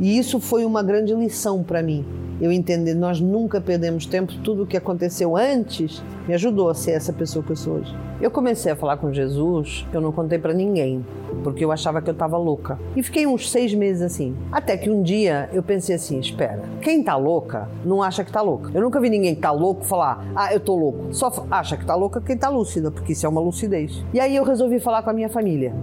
E 0.00 0.18
isso 0.18 0.40
foi 0.40 0.64
uma 0.64 0.82
grande 0.82 1.14
lição 1.14 1.62
para 1.62 1.82
mim 1.82 2.23
eu 2.40 2.50
entender, 2.50 2.94
nós 2.94 3.20
nunca 3.20 3.60
perdemos 3.60 4.06
tempo, 4.06 4.32
tudo 4.42 4.64
o 4.64 4.66
que 4.66 4.76
aconteceu 4.76 5.36
antes 5.36 6.02
me 6.26 6.34
ajudou 6.34 6.68
a 6.68 6.74
ser 6.74 6.92
essa 6.92 7.12
pessoa 7.12 7.44
que 7.44 7.52
eu 7.52 7.56
sou 7.56 7.74
hoje. 7.74 7.94
Eu 8.20 8.30
comecei 8.30 8.72
a 8.72 8.76
falar 8.76 8.96
com 8.96 9.12
Jesus, 9.12 9.86
eu 9.92 10.00
não 10.00 10.10
contei 10.10 10.38
para 10.38 10.52
ninguém, 10.52 11.04
porque 11.42 11.64
eu 11.64 11.70
achava 11.70 12.00
que 12.00 12.08
eu 12.08 12.12
estava 12.12 12.36
louca. 12.36 12.78
E 12.96 13.02
fiquei 13.02 13.26
uns 13.26 13.50
seis 13.50 13.74
meses 13.74 14.02
assim. 14.02 14.34
Até 14.50 14.76
que 14.76 14.88
um 14.88 15.02
dia 15.02 15.50
eu 15.52 15.62
pensei 15.62 15.94
assim: 15.94 16.18
espera, 16.18 16.62
quem 16.80 17.02
tá 17.02 17.16
louca 17.16 17.68
não 17.84 18.02
acha 18.02 18.24
que 18.24 18.32
tá 18.32 18.40
louca. 18.40 18.70
Eu 18.72 18.82
nunca 18.82 19.00
vi 19.00 19.10
ninguém 19.10 19.34
que 19.34 19.40
tá 19.40 19.50
louco 19.50 19.84
falar, 19.84 20.24
ah, 20.34 20.52
eu 20.52 20.60
tô 20.60 20.74
louco. 20.74 21.12
Só 21.12 21.30
acha 21.50 21.76
que 21.76 21.84
tá 21.84 21.94
louca 21.94 22.20
quem 22.20 22.36
tá 22.36 22.48
lúcida, 22.48 22.90
porque 22.90 23.12
isso 23.12 23.26
é 23.26 23.28
uma 23.28 23.40
lucidez. 23.40 24.04
E 24.12 24.20
aí 24.20 24.34
eu 24.34 24.44
resolvi 24.44 24.80
falar 24.80 25.02
com 25.02 25.10
a 25.10 25.12
minha 25.12 25.28
família. 25.28 25.74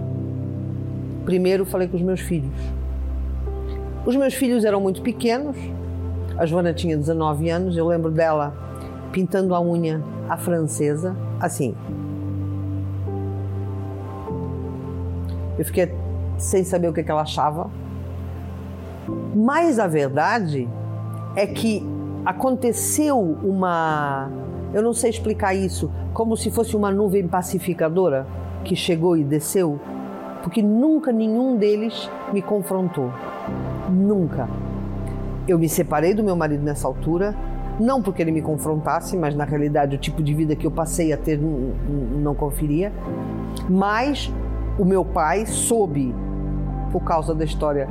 Primeiro 1.24 1.64
falei 1.64 1.86
com 1.86 1.96
os 1.96 2.02
meus 2.02 2.20
filhos. 2.20 2.50
Os 4.04 4.16
meus 4.16 4.34
filhos 4.34 4.64
eram 4.64 4.80
muito 4.80 5.00
pequenos, 5.00 5.56
a 6.36 6.46
Joana 6.46 6.72
tinha 6.72 6.96
19 6.96 7.48
anos, 7.50 7.76
eu 7.76 7.86
lembro 7.86 8.10
dela 8.10 8.54
pintando 9.12 9.54
a 9.54 9.60
unha 9.60 10.02
à 10.28 10.36
francesa, 10.36 11.14
assim. 11.38 11.74
Eu 15.58 15.64
fiquei 15.64 15.94
sem 16.38 16.64
saber 16.64 16.88
o 16.88 16.92
que 16.92 17.08
ela 17.08 17.22
achava. 17.22 17.70
Mas 19.34 19.78
a 19.78 19.86
verdade 19.86 20.68
é 21.36 21.46
que 21.46 21.86
aconteceu 22.24 23.18
uma. 23.18 24.30
Eu 24.72 24.82
não 24.82 24.94
sei 24.94 25.10
explicar 25.10 25.54
isso, 25.54 25.90
como 26.14 26.36
se 26.36 26.50
fosse 26.50 26.74
uma 26.74 26.90
nuvem 26.90 27.28
pacificadora 27.28 28.26
que 28.64 28.74
chegou 28.74 29.16
e 29.16 29.24
desceu, 29.24 29.78
porque 30.42 30.62
nunca 30.62 31.12
nenhum 31.12 31.56
deles 31.56 32.10
me 32.32 32.40
confrontou. 32.40 33.12
Nunca. 33.90 34.48
Eu 35.46 35.58
me 35.58 35.68
separei 35.68 36.14
do 36.14 36.22
meu 36.22 36.36
marido 36.36 36.62
nessa 36.62 36.86
altura, 36.86 37.34
não 37.80 38.02
porque 38.02 38.22
ele 38.22 38.30
me 38.30 38.42
confrontasse, 38.42 39.16
mas 39.16 39.34
na 39.34 39.44
realidade 39.44 39.96
o 39.96 39.98
tipo 39.98 40.22
de 40.22 40.34
vida 40.34 40.54
que 40.54 40.66
eu 40.66 40.70
passei 40.70 41.12
a 41.12 41.16
ter 41.16 41.38
não 41.38 42.34
conferia. 42.34 42.92
Mas 43.68 44.32
o 44.78 44.84
meu 44.84 45.04
pai 45.04 45.46
soube, 45.46 46.14
por 46.90 47.02
causa 47.02 47.34
da 47.34 47.44
história 47.44 47.88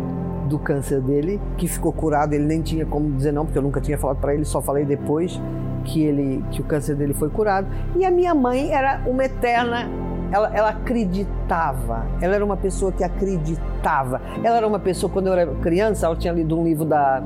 do 0.47 0.59
câncer 0.59 1.01
dele, 1.01 1.41
que 1.57 1.67
ficou 1.67 1.91
curado, 1.91 2.33
ele 2.33 2.45
nem 2.45 2.61
tinha 2.61 2.85
como 2.85 3.11
dizer 3.11 3.31
não, 3.31 3.45
porque 3.45 3.57
eu 3.57 3.63
nunca 3.63 3.79
tinha 3.79 3.97
falado 3.97 4.17
para 4.17 4.33
ele, 4.33 4.45
só 4.45 4.61
falei 4.61 4.85
depois 4.85 5.39
que 5.83 6.03
ele 6.03 6.43
que 6.51 6.61
o 6.61 6.63
câncer 6.63 6.95
dele 6.95 7.13
foi 7.13 7.29
curado. 7.29 7.67
E 7.95 8.05
a 8.05 8.11
minha 8.11 8.35
mãe 8.35 8.71
era 8.71 9.01
uma 9.05 9.25
eterna 9.25 9.89
ela, 10.31 10.51
ela, 10.53 10.69
acreditava, 10.69 12.05
ela 12.21 12.35
era 12.35 12.45
uma 12.45 12.57
pessoa 12.57 12.91
que 12.91 13.03
acreditava. 13.03 14.21
Ela 14.43 14.57
era 14.57 14.67
uma 14.67 14.79
pessoa, 14.79 15.11
quando 15.11 15.27
eu 15.27 15.33
era 15.33 15.53
criança, 15.55 16.05
ela 16.05 16.15
tinha 16.15 16.33
lido 16.33 16.57
um 16.57 16.63
livro 16.63 16.85
da 16.85 17.21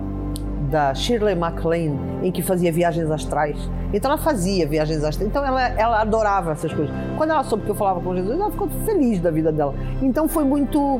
da 0.65 0.93
Shirley 0.93 1.35
MacLaine, 1.35 1.97
em 2.23 2.31
que 2.31 2.41
fazia 2.41 2.71
viagens 2.71 3.09
astrais. 3.09 3.57
Então 3.93 4.11
ela 4.11 4.19
fazia 4.19 4.67
viagens 4.67 5.03
astrais. 5.03 5.29
Então 5.29 5.45
ela, 5.45 5.61
ela 5.69 6.01
adorava 6.01 6.51
essas 6.51 6.73
coisas. 6.73 6.93
Quando 7.17 7.29
ela 7.29 7.43
soube 7.43 7.63
que 7.63 7.71
eu 7.71 7.75
falava 7.75 8.01
com 8.01 8.15
Jesus, 8.15 8.37
ela 8.37 8.51
ficou 8.51 8.67
feliz 8.85 9.19
da 9.19 9.31
vida 9.31 9.51
dela. 9.51 9.73
Então 10.01 10.27
foi 10.27 10.43
muito 10.43 10.99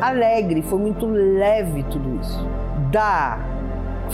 alegre, 0.00 0.62
foi 0.62 0.78
muito 0.78 1.06
leve 1.06 1.84
tudo 1.84 2.18
isso. 2.20 2.46
Da 2.90 3.38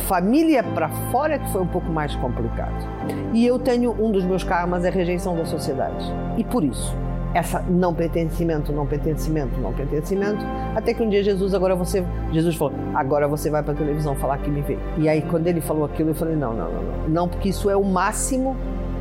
família 0.06 0.62
para 0.62 0.88
fora 1.10 1.38
que 1.38 1.50
foi 1.50 1.62
um 1.62 1.66
pouco 1.66 1.90
mais 1.90 2.14
complicado. 2.16 2.86
E 3.32 3.46
eu 3.46 3.58
tenho 3.58 3.92
um 3.92 4.10
dos 4.10 4.24
meus 4.24 4.44
karmas 4.44 4.84
é 4.84 4.90
rejeição 4.90 5.34
da 5.34 5.44
sociedade. 5.44 6.04
E 6.36 6.44
por 6.44 6.62
isso, 6.62 6.94
essa 7.34 7.60
não 7.60 7.94
pertencimento, 7.94 8.72
não 8.72 8.86
pertencimento, 8.86 9.60
não 9.60 9.72
pertencimento, 9.72 10.44
até 10.74 10.94
que 10.94 11.02
um 11.02 11.08
dia 11.08 11.22
Jesus, 11.22 11.54
agora 11.54 11.74
você, 11.74 12.04
Jesus 12.32 12.56
falou, 12.56 12.74
agora 12.94 13.28
você 13.28 13.50
vai 13.50 13.62
para 13.62 13.72
a 13.72 13.76
televisão 13.76 14.14
falar 14.14 14.38
que 14.38 14.50
me 14.50 14.62
vê. 14.62 14.78
E 14.96 15.08
aí 15.08 15.22
quando 15.22 15.46
ele 15.46 15.60
falou 15.60 15.84
aquilo, 15.84 16.10
eu 16.10 16.14
falei, 16.14 16.36
não, 16.36 16.54
não, 16.54 16.70
não, 16.70 16.82
não, 16.82 17.08
não 17.08 17.28
porque 17.28 17.50
isso 17.50 17.68
é 17.68 17.76
o 17.76 17.84
máximo 17.84 18.56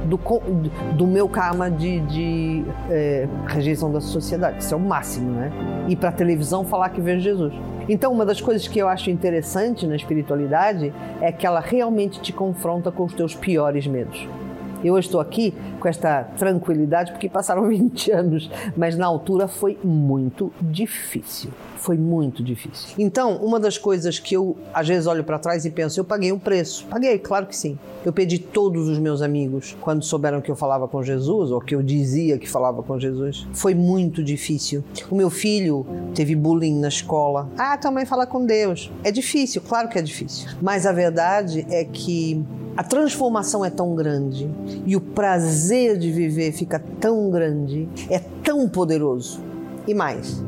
do, 0.05 0.19
do 0.95 1.05
meu 1.05 1.27
karma 1.27 1.69
de, 1.69 1.99
de 2.01 2.65
é, 2.89 3.27
rejeição 3.47 3.91
da 3.91 3.99
sociedade, 3.99 4.63
isso 4.63 4.73
é 4.73 4.77
o 4.77 4.79
máximo, 4.79 5.31
né? 5.31 5.51
Ir 5.87 5.95
para 5.95 6.09
a 6.09 6.13
televisão 6.13 6.63
falar 6.63 6.89
que 6.89 7.01
vejo 7.01 7.21
Jesus. 7.21 7.53
Então, 7.89 8.11
uma 8.11 8.25
das 8.25 8.41
coisas 8.41 8.67
que 8.67 8.79
eu 8.79 8.87
acho 8.87 9.09
interessante 9.09 9.87
na 9.87 9.95
espiritualidade 9.95 10.93
é 11.21 11.31
que 11.31 11.47
ela 11.47 11.61
realmente 11.61 12.19
te 12.19 12.33
confronta 12.33 12.91
com 12.91 13.05
os 13.05 13.13
teus 13.13 13.33
piores 13.33 13.87
medos. 13.87 14.27
Eu 14.83 14.97
estou 14.97 15.19
aqui 15.19 15.53
com 15.79 15.87
esta 15.87 16.23
tranquilidade 16.37 17.11
porque 17.11 17.29
passaram 17.29 17.67
20 17.69 18.11
anos, 18.11 18.49
mas 18.75 18.97
na 18.97 19.05
altura 19.05 19.47
foi 19.47 19.77
muito 19.83 20.51
difícil. 20.61 21.51
Foi 21.77 21.97
muito 21.97 22.43
difícil. 22.43 22.95
Então, 22.97 23.37
uma 23.37 23.59
das 23.59 23.77
coisas 23.77 24.19
que 24.19 24.35
eu 24.35 24.57
às 24.73 24.87
vezes 24.87 25.07
olho 25.07 25.23
para 25.23 25.39
trás 25.39 25.63
e 25.65 25.69
penso, 25.69 25.99
eu 25.99 26.03
paguei 26.03 26.31
um 26.31 26.39
preço. 26.39 26.85
Paguei, 26.89 27.17
claro 27.19 27.45
que 27.45 27.55
sim. 27.55 27.77
Eu 28.03 28.11
pedi 28.11 28.39
todos 28.39 28.87
os 28.87 28.97
meus 28.97 29.21
amigos 29.21 29.75
quando 29.81 30.03
souberam 30.03 30.41
que 30.41 30.49
eu 30.49 30.55
falava 30.55 30.87
com 30.87 31.03
Jesus 31.03 31.51
ou 31.51 31.61
que 31.61 31.75
eu 31.75 31.83
dizia 31.83 32.37
que 32.37 32.49
falava 32.49 32.81
com 32.81 32.99
Jesus. 32.99 33.47
Foi 33.53 33.75
muito 33.75 34.23
difícil. 34.23 34.83
O 35.09 35.15
meu 35.15 35.29
filho 35.29 35.85
teve 36.15 36.35
bullying 36.35 36.79
na 36.79 36.87
escola. 36.87 37.49
Ah, 37.57 37.77
tua 37.77 37.91
mãe 37.91 38.05
fala 38.05 38.25
com 38.25 38.45
Deus. 38.45 38.91
É 39.03 39.11
difícil, 39.11 39.61
claro 39.61 39.87
que 39.87 39.97
é 39.99 40.01
difícil. 40.01 40.49
Mas 40.61 40.85
a 40.85 40.91
verdade 40.91 41.65
é 41.69 41.85
que 41.85 42.43
a 42.77 42.83
transformação 42.83 43.65
é 43.65 43.71
tão 43.71 43.95
grande 43.95 44.47
e 44.85 44.95
o 44.95 45.01
prazer 45.01 45.97
de 45.97 46.11
viver 46.11 46.51
fica 46.51 46.77
tão 46.99 47.31
grande, 47.31 47.89
é 48.07 48.19
tão 48.19 48.69
poderoso. 48.69 49.41
E 49.87 49.95
mais, 49.95 50.43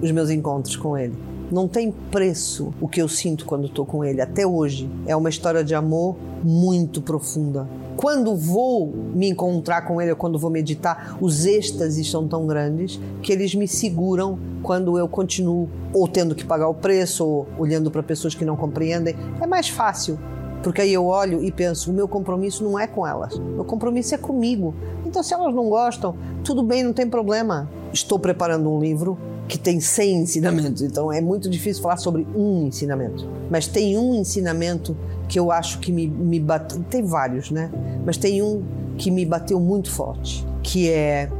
os 0.00 0.12
meus 0.12 0.30
encontros 0.30 0.76
com 0.76 0.96
Ele. 0.96 1.18
Não 1.50 1.66
tem 1.66 1.90
preço 1.90 2.72
o 2.80 2.86
que 2.86 3.02
eu 3.02 3.08
sinto 3.08 3.44
quando 3.44 3.66
estou 3.66 3.84
com 3.84 4.04
Ele. 4.04 4.20
Até 4.20 4.46
hoje 4.46 4.88
é 5.06 5.16
uma 5.16 5.28
história 5.28 5.64
de 5.64 5.74
amor 5.74 6.14
muito 6.44 7.02
profunda. 7.02 7.68
Quando 7.96 8.36
vou 8.36 8.86
me 9.12 9.28
encontrar 9.28 9.82
com 9.82 10.00
Ele, 10.00 10.12
ou 10.12 10.16
quando 10.16 10.38
vou 10.38 10.52
meditar, 10.52 11.18
os 11.20 11.44
êxtases 11.44 12.08
são 12.08 12.28
tão 12.28 12.46
grandes 12.46 13.00
que 13.20 13.32
eles 13.32 13.56
me 13.56 13.66
seguram 13.66 14.38
quando 14.62 14.96
eu 14.96 15.08
continuo 15.08 15.68
ou 15.92 16.06
tendo 16.06 16.36
que 16.36 16.44
pagar 16.44 16.68
o 16.68 16.74
preço, 16.74 17.26
ou 17.26 17.48
olhando 17.58 17.90
para 17.90 18.04
pessoas 18.04 18.36
que 18.36 18.44
não 18.44 18.56
compreendem. 18.56 19.16
É 19.40 19.46
mais 19.48 19.68
fácil 19.68 20.16
porque 20.62 20.80
aí 20.80 20.92
eu 20.92 21.06
olho 21.06 21.42
e 21.42 21.50
penso, 21.50 21.90
o 21.90 21.94
meu 21.94 22.06
compromisso 22.06 22.62
não 22.62 22.78
é 22.78 22.86
com 22.86 23.06
elas, 23.06 23.38
meu 23.38 23.64
compromisso 23.64 24.14
é 24.14 24.18
comigo. 24.18 24.74
Então, 25.04 25.22
se 25.22 25.34
elas 25.34 25.54
não 25.54 25.68
gostam, 25.68 26.14
tudo 26.44 26.62
bem, 26.62 26.82
não 26.82 26.92
tem 26.92 27.08
problema. 27.08 27.68
Estou 27.92 28.18
preparando 28.18 28.70
um 28.70 28.80
livro 28.80 29.18
que 29.48 29.58
tem 29.58 29.80
100 29.80 30.22
ensinamentos, 30.22 30.82
então 30.82 31.12
é 31.12 31.20
muito 31.20 31.50
difícil 31.50 31.82
falar 31.82 31.96
sobre 31.96 32.26
um 32.34 32.66
ensinamento. 32.66 33.28
Mas 33.50 33.66
tem 33.66 33.98
um 33.98 34.14
ensinamento 34.14 34.96
que 35.28 35.38
eu 35.38 35.50
acho 35.50 35.78
que 35.80 35.92
me, 35.92 36.06
me 36.06 36.40
bateu, 36.40 36.82
tem 36.88 37.02
vários, 37.02 37.50
né? 37.50 37.70
Mas 38.04 38.16
tem 38.16 38.42
um 38.42 38.62
que 38.96 39.10
me 39.10 39.26
bateu 39.26 39.58
muito 39.58 39.90
forte, 39.90 40.46
que 40.62 40.88
é 40.88 41.30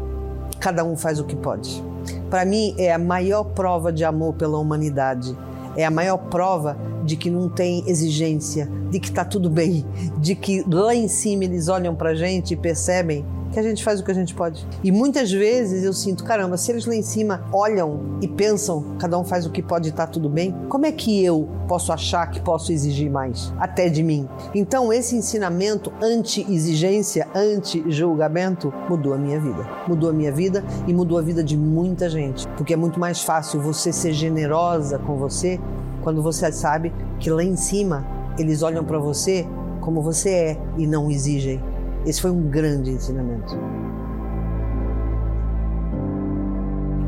cada 0.58 0.84
um 0.84 0.96
faz 0.96 1.18
o 1.18 1.24
que 1.24 1.36
pode. 1.36 1.82
Para 2.28 2.44
mim, 2.44 2.74
é 2.78 2.92
a 2.92 2.98
maior 2.98 3.44
prova 3.44 3.92
de 3.92 4.04
amor 4.04 4.34
pela 4.34 4.58
humanidade 4.58 5.36
é 5.76 5.84
a 5.84 5.90
maior 5.90 6.18
prova 6.18 6.76
de 7.04 7.16
que 7.16 7.30
não 7.30 7.48
tem 7.48 7.82
exigência, 7.88 8.68
de 8.90 9.00
que 9.00 9.08
está 9.08 9.24
tudo 9.24 9.50
bem, 9.50 9.84
de 10.18 10.34
que 10.34 10.64
lá 10.68 10.94
em 10.94 11.08
cima 11.08 11.44
eles 11.44 11.68
olham 11.68 11.94
para 11.94 12.10
a 12.10 12.14
gente 12.14 12.54
e 12.54 12.56
percebem 12.56 13.24
que 13.52 13.58
a 13.58 13.62
gente 13.62 13.84
faz 13.84 14.00
o 14.00 14.04
que 14.04 14.10
a 14.10 14.14
gente 14.14 14.34
pode. 14.34 14.66
E 14.82 14.90
muitas 14.90 15.30
vezes 15.30 15.84
eu 15.84 15.92
sinto, 15.92 16.24
caramba, 16.24 16.56
se 16.56 16.72
eles 16.72 16.86
lá 16.86 16.94
em 16.94 17.02
cima 17.02 17.44
olham 17.52 18.18
e 18.20 18.26
pensam, 18.26 18.96
cada 18.98 19.18
um 19.18 19.24
faz 19.24 19.46
o 19.46 19.50
que 19.50 19.62
pode 19.62 19.90
e 19.90 19.92
tá 19.92 20.06
tudo 20.06 20.28
bem, 20.28 20.54
como 20.68 20.86
é 20.86 20.92
que 20.92 21.22
eu 21.24 21.48
posso 21.68 21.92
achar 21.92 22.30
que 22.30 22.40
posso 22.40 22.72
exigir 22.72 23.10
mais, 23.10 23.52
até 23.58 23.88
de 23.88 24.02
mim? 24.02 24.28
Então, 24.54 24.92
esse 24.92 25.14
ensinamento 25.14 25.92
anti-exigência, 26.02 27.28
anti-julgamento, 27.34 28.72
mudou 28.88 29.12
a 29.12 29.18
minha 29.18 29.38
vida. 29.38 29.68
Mudou 29.86 30.10
a 30.10 30.12
minha 30.12 30.32
vida 30.32 30.64
e 30.86 30.94
mudou 30.94 31.18
a 31.18 31.22
vida 31.22 31.44
de 31.44 31.56
muita 31.56 32.08
gente. 32.08 32.48
Porque 32.56 32.72
é 32.72 32.76
muito 32.76 32.98
mais 32.98 33.22
fácil 33.22 33.60
você 33.60 33.92
ser 33.92 34.12
generosa 34.12 34.98
com 34.98 35.16
você 35.16 35.60
quando 36.02 36.22
você 36.22 36.50
sabe 36.50 36.92
que 37.20 37.30
lá 37.30 37.44
em 37.44 37.56
cima 37.56 38.04
eles 38.38 38.62
olham 38.62 38.84
para 38.84 38.98
você 38.98 39.46
como 39.80 40.00
você 40.00 40.30
é 40.30 40.58
e 40.78 40.86
não 40.86 41.10
exigem. 41.10 41.60
Esse 42.04 42.20
foi 42.20 42.30
um 42.30 42.48
grande 42.48 42.90
ensinamento. 42.90 43.56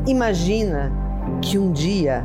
Imagina 0.07 0.91
que 1.41 1.57
um 1.57 1.71
dia 1.71 2.23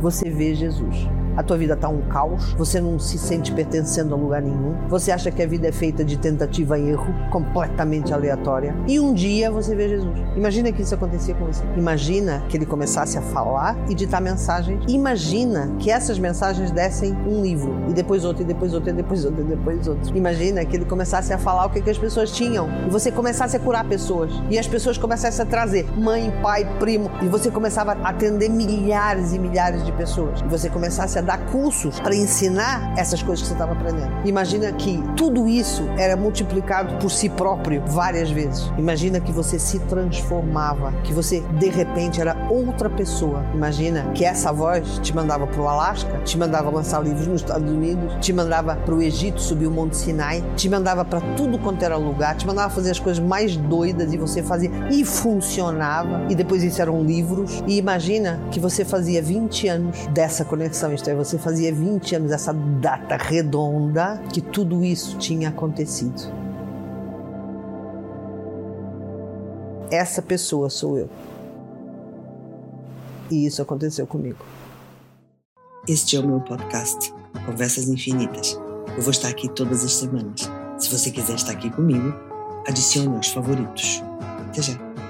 você 0.00 0.28
vê 0.28 0.54
Jesus 0.54 1.08
a 1.36 1.42
tua 1.42 1.56
vida 1.56 1.74
está 1.74 1.88
um 1.88 2.02
caos, 2.02 2.52
você 2.54 2.80
não 2.80 2.98
se 2.98 3.18
sente 3.18 3.52
pertencendo 3.52 4.14
a 4.14 4.18
lugar 4.18 4.42
nenhum, 4.42 4.74
você 4.88 5.10
acha 5.10 5.30
que 5.30 5.42
a 5.42 5.46
vida 5.46 5.68
é 5.68 5.72
feita 5.72 6.04
de 6.04 6.16
tentativa 6.18 6.78
e 6.78 6.90
erro, 6.90 7.12
completamente 7.30 8.12
aleatória, 8.12 8.74
e 8.86 9.00
um 9.00 9.12
dia 9.12 9.50
você 9.50 9.74
vê 9.74 9.88
Jesus. 9.88 10.18
Imagina 10.36 10.72
que 10.72 10.82
isso 10.82 10.94
acontecia 10.94 11.34
com 11.34 11.46
você. 11.46 11.62
Imagina 11.76 12.42
que 12.48 12.56
ele 12.56 12.66
começasse 12.66 13.18
a 13.18 13.22
falar 13.22 13.76
e 13.88 13.94
ditar 13.94 14.20
mensagens. 14.20 14.82
Imagina 14.88 15.74
que 15.78 15.90
essas 15.90 16.18
mensagens 16.18 16.70
dessem 16.70 17.12
um 17.26 17.42
livro, 17.42 17.74
e 17.88 17.92
depois 17.92 18.24
outro, 18.24 18.42
e 18.42 18.46
depois 18.46 18.74
outro, 18.74 18.90
e 18.90 18.92
depois 18.92 19.24
outro, 19.24 19.40
e 19.42 19.44
depois 19.44 19.88
outro. 19.88 20.16
Imagina 20.16 20.64
que 20.64 20.76
ele 20.76 20.84
começasse 20.84 21.32
a 21.32 21.38
falar 21.38 21.66
o 21.66 21.70
que, 21.70 21.80
que 21.80 21.90
as 21.90 21.98
pessoas 21.98 22.30
tinham, 22.30 22.68
e 22.86 22.90
você 22.90 23.10
começasse 23.10 23.56
a 23.56 23.60
curar 23.60 23.84
pessoas, 23.88 24.32
e 24.50 24.58
as 24.58 24.66
pessoas 24.66 24.98
começassem 24.98 25.44
a 25.44 25.48
trazer 25.48 25.86
mãe, 25.98 26.32
pai, 26.42 26.66
primo, 26.78 27.10
e 27.22 27.28
você 27.28 27.50
começava 27.50 27.92
a 27.92 28.08
atender 28.08 28.48
milhares 28.48 29.32
e 29.32 29.38
milhares 29.38 29.84
de 29.84 29.92
pessoas, 29.92 30.40
e 30.40 30.48
você 30.48 30.68
começasse 30.68 31.18
a 31.18 31.22
dar 31.24 31.38
cursos 31.46 31.98
para 32.00 32.14
ensinar 32.14 32.94
essas 32.96 33.22
coisas 33.22 33.42
que 33.42 33.48
você 33.48 33.54
estava 33.54 33.72
aprendendo. 33.72 34.12
Imagina 34.24 34.72
que 34.72 35.02
tudo 35.16 35.48
isso 35.48 35.82
era 35.98 36.16
multiplicado 36.16 36.96
por 36.96 37.10
si 37.10 37.28
próprio 37.28 37.82
várias 37.86 38.30
vezes. 38.30 38.70
Imagina 38.78 39.20
que 39.20 39.32
você 39.32 39.58
se 39.58 39.78
transformava, 39.80 40.92
que 41.02 41.12
você 41.12 41.40
de 41.58 41.68
repente 41.68 42.20
era 42.20 42.36
outra 42.50 42.88
pessoa. 42.88 43.44
Imagina 43.54 44.10
que 44.14 44.24
essa 44.24 44.52
voz 44.52 44.98
te 45.02 45.14
mandava 45.14 45.46
para 45.46 45.60
o 45.60 45.68
Alasca, 45.68 46.18
te 46.24 46.38
mandava 46.38 46.70
lançar 46.70 47.02
livros 47.02 47.26
nos 47.26 47.40
Estados 47.40 47.70
Unidos, 47.70 48.14
te 48.20 48.32
mandava 48.32 48.76
para 48.76 48.94
o 48.94 49.02
Egito 49.02 49.40
subir 49.40 49.66
o 49.66 49.70
Monte 49.70 49.96
Sinai, 49.96 50.44
te 50.56 50.68
mandava 50.68 51.04
para 51.04 51.20
tudo 51.36 51.58
quanto 51.58 51.82
era 51.82 51.96
lugar, 51.96 52.36
te 52.36 52.46
mandava 52.46 52.72
fazer 52.72 52.90
as 52.90 52.98
coisas 52.98 53.22
mais 53.22 53.56
doidas 53.56 54.12
e 54.12 54.16
você 54.16 54.42
fazia 54.42 54.70
e 54.90 55.04
funcionava. 55.04 56.26
E 56.28 56.34
depois 56.34 56.62
isso 56.62 56.80
eram 56.80 57.02
livros. 57.02 57.62
E 57.66 57.78
imagina 57.78 58.40
que 58.50 58.60
você 58.60 58.84
fazia 58.84 59.22
20 59.22 59.68
anos 59.68 60.06
dessa 60.08 60.44
conexão. 60.44 60.92
Isto 60.92 61.10
você 61.16 61.38
fazia 61.38 61.72
20 61.72 62.16
anos, 62.16 62.32
essa 62.32 62.52
data 62.52 63.16
redonda, 63.16 64.20
que 64.32 64.40
tudo 64.40 64.84
isso 64.84 65.18
tinha 65.18 65.48
acontecido. 65.48 66.22
Essa 69.90 70.20
pessoa 70.22 70.70
sou 70.70 70.98
eu. 70.98 71.08
E 73.30 73.46
isso 73.46 73.62
aconteceu 73.62 74.06
comigo. 74.06 74.44
Este 75.86 76.16
é 76.16 76.20
o 76.20 76.26
meu 76.26 76.40
podcast, 76.40 77.12
Conversas 77.46 77.88
Infinitas. 77.88 78.58
Eu 78.96 79.02
vou 79.02 79.10
estar 79.10 79.28
aqui 79.28 79.48
todas 79.48 79.84
as 79.84 79.92
semanas. 79.92 80.50
Se 80.78 80.90
você 80.90 81.10
quiser 81.10 81.34
estar 81.34 81.52
aqui 81.52 81.70
comigo, 81.70 82.14
adicione 82.66 83.14
aos 83.16 83.28
favoritos. 83.28 84.02
Até 84.48 84.62
já! 84.62 85.03